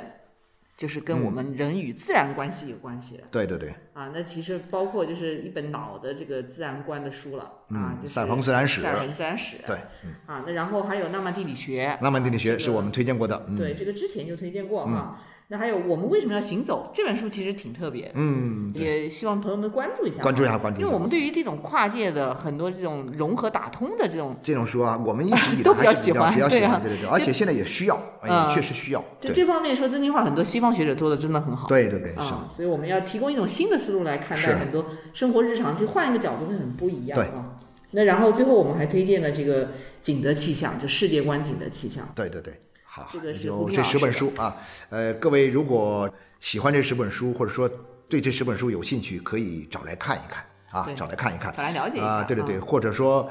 [0.76, 3.24] 就是跟我们人与自然关系有关系的。
[3.30, 15.20] 对对对，啊，那其实包括就是一本老的这个自然观的书了啊，就是赛鹏自然史赛鹏自然史，对，嗯啊，那然后还有浪漫地理学，浪漫地理学这个是我们推荐过的，嗯，对，这个之前就推荐过哈。
[15.46, 28.00] 那还有我们为什么要行走这本书其实挺特别的，嗯，也希望朋友们关注一下哈，关注一下关注一下因为我们对于这种跨界的很多这种融合打通的这种，这种书啊，我们一直以 来都比较喜欢比较喜对对对对，而且现在也需要，
[28.48, 31.68] 确实需要，就对这方面说真心话，很多西方学者做的真的很好。
[31.68, 37.60] 对对对，是，啊，所以我们要提供一种新的思路来看是待很多生活日常，去换一个角度会很不一样对啊。
[37.90, 39.68] 那然后最后我们还推荐了这个
[40.02, 42.08] 景德气象，就世界观景德气象。
[42.14, 42.54] 对对对。
[42.94, 44.56] 好，这个是胡平老就这十本书啊，
[44.90, 47.68] 呃，各位如果喜欢这十本书，或者说
[48.08, 53.28] 对这十本书有兴趣，可以找来看一看啊，找来看一看，找来了解一下啊，对对对，嗯或者说。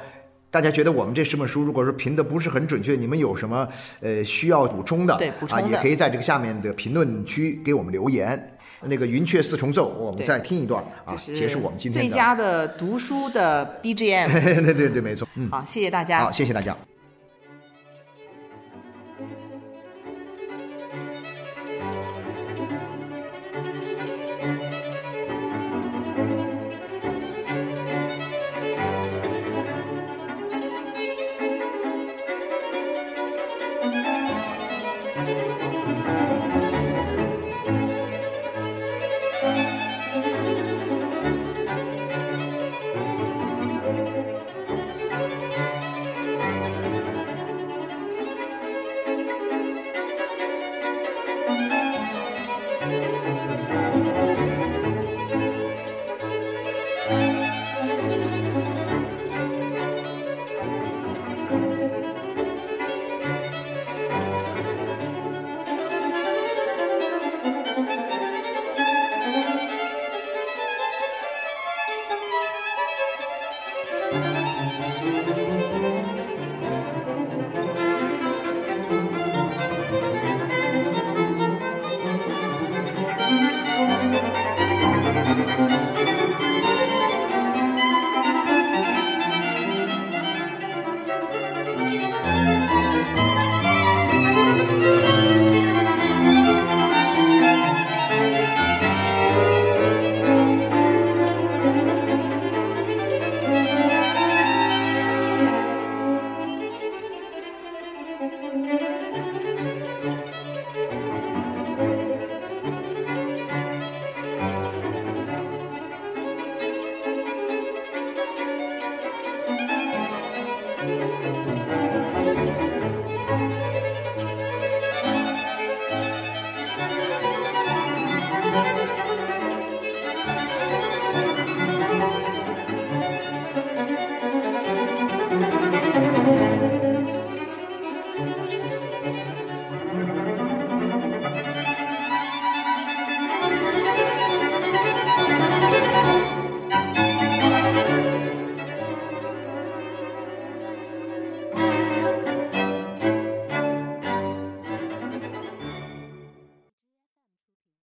[0.52, 3.68] 大家觉得我们这十本书，如果说评的不是很准确，你们有什么
[4.02, 8.56] 呃需要补充的，啊，对补充的也可以在这个下面的评论区给我们留言。
[8.82, 12.08] 那个云雀四重奏，我们再听一段啊结束我们今天的。
[12.08, 14.28] 最佳的读书的 BGM。
[14.64, 16.20] 对对对，没错，嗯，好，谢谢大家。
[16.20, 16.78] 好，谢谢大家。